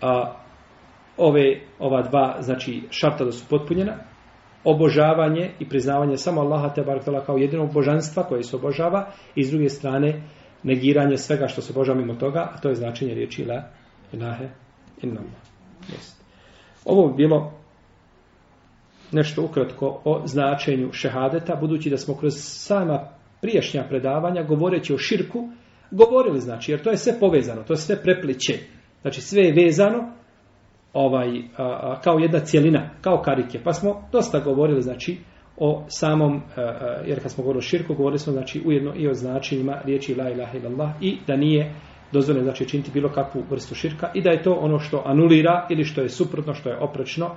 a, 0.00 0.34
ove, 1.16 1.60
ova 1.78 2.02
dva 2.02 2.36
znači 2.40 2.82
šarta 2.90 3.24
da 3.24 3.32
su 3.32 3.44
potpunjena, 3.50 3.92
obožavanje 4.64 5.50
i 5.58 5.68
priznavanje 5.68 6.16
samo 6.16 6.40
Allaha 6.40 6.74
te 6.74 6.82
barakala 6.82 7.24
kao 7.24 7.36
jedinog 7.36 7.72
božanstva 7.72 8.22
koje 8.22 8.42
se 8.42 8.56
obožava 8.56 9.12
i 9.34 9.44
s 9.44 9.50
druge 9.50 9.68
strane 9.68 10.22
negiranje 10.62 11.16
svega 11.16 11.48
što 11.48 11.62
se 11.62 11.72
obožava 11.72 11.98
mimo 11.98 12.14
toga, 12.14 12.50
a 12.54 12.60
to 12.60 12.68
je 12.68 12.74
značenje 12.74 13.14
riječi 13.14 13.44
la 13.44 13.62
ilahe 14.12 14.48
illallah. 15.02 15.42
Jest. 15.92 16.24
Ovo 16.84 17.08
bi 17.08 17.14
bilo 17.16 17.52
nešto 19.12 19.42
ukratko 19.42 20.00
o 20.04 20.22
značenju 20.26 20.92
šehadeta, 20.92 21.56
budući 21.60 21.90
da 21.90 21.96
smo 21.96 22.16
kroz 22.16 22.32
sama 22.36 23.08
priješnja 23.40 23.84
predavanja, 23.88 24.42
govoreći 24.42 24.94
o 24.94 24.98
širku, 24.98 25.48
govorili, 25.90 26.40
znači, 26.40 26.72
jer 26.72 26.82
to 26.82 26.90
je 26.90 26.96
sve 26.96 27.12
povezano, 27.20 27.62
to 27.62 27.72
je 27.72 27.76
sve 27.76 28.02
prepliče. 28.02 28.58
Znači, 29.02 29.20
sve 29.20 29.42
je 29.42 29.64
vezano 29.64 30.12
ovaj, 30.94 31.38
a, 31.56 31.62
a, 31.62 32.00
kao 32.00 32.18
jedna 32.18 32.40
cijelina, 32.40 32.90
kao 33.00 33.22
karike. 33.22 33.60
Pa 33.64 33.72
smo 33.72 34.08
dosta 34.12 34.40
govorili, 34.40 34.82
znači, 34.82 35.18
o 35.56 35.84
samom, 35.88 36.42
a, 36.56 36.60
a, 36.60 37.02
jer 37.06 37.22
kad 37.22 37.30
smo 37.30 37.42
govorili 37.42 37.58
o 37.58 37.68
širku, 37.68 37.94
govorili 37.94 38.18
smo, 38.18 38.32
znači, 38.32 38.62
ujedno 38.66 38.94
i 38.96 39.08
o 39.08 39.14
značenjima 39.14 39.80
riječi 39.84 40.14
la 40.14 40.30
ilaha 40.30 40.58
illallah 40.58 40.90
i 41.00 41.18
da 41.26 41.36
nije 41.36 41.74
dozvoljeno, 42.12 42.44
znači, 42.44 42.68
činiti 42.68 42.90
bilo 42.94 43.08
kakvu 43.08 43.42
vrstu 43.50 43.74
širka 43.74 44.10
i 44.14 44.22
da 44.22 44.30
je 44.30 44.42
to 44.42 44.52
ono 44.52 44.78
što 44.78 45.02
anulira 45.06 45.66
ili 45.70 45.84
što 45.84 46.00
je 46.00 46.08
suprotno, 46.08 46.54
što 46.54 46.68
je 46.68 46.78
oprečno, 46.78 47.36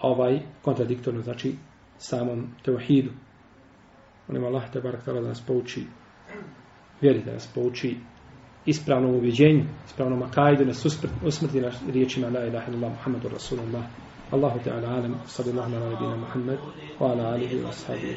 ovaj 0.00 0.40
kontradiktorno, 0.62 1.20
znači, 1.20 1.54
samom 1.96 2.46
teuhidu. 2.64 3.10
Molim 4.28 4.44
Allah 4.44 4.70
te 4.72 4.80
barak 4.80 5.06
da 5.06 5.20
nas 5.20 5.46
pouči 5.46 5.82
vjeri, 7.00 7.22
da 7.24 7.32
nas 7.32 7.52
pouči 7.54 7.96
ispravnom 8.66 9.14
uvjeđenju, 9.14 9.64
ispravnom 9.86 10.22
akajdu, 10.22 10.64
nas 10.64 10.86
usmrti 11.24 11.60
na 11.60 11.70
riječima 11.92 12.28
la 12.28 12.46
ilaha 12.46 12.70
illallah 12.70 12.90
Muhammadu 12.90 13.28
Rasulullah. 13.28 13.84
Allahu 14.30 14.58
Teala 14.64 14.88
alem, 14.88 15.14
sallallahu 15.26 15.76
ala 15.76 15.90
nabina 15.90 16.16
Muhammad, 16.16 16.58
wa 17.00 17.10
ala 17.10 17.32
alihi 17.34 17.56
wa 17.56 17.72
sahabi 17.72 18.16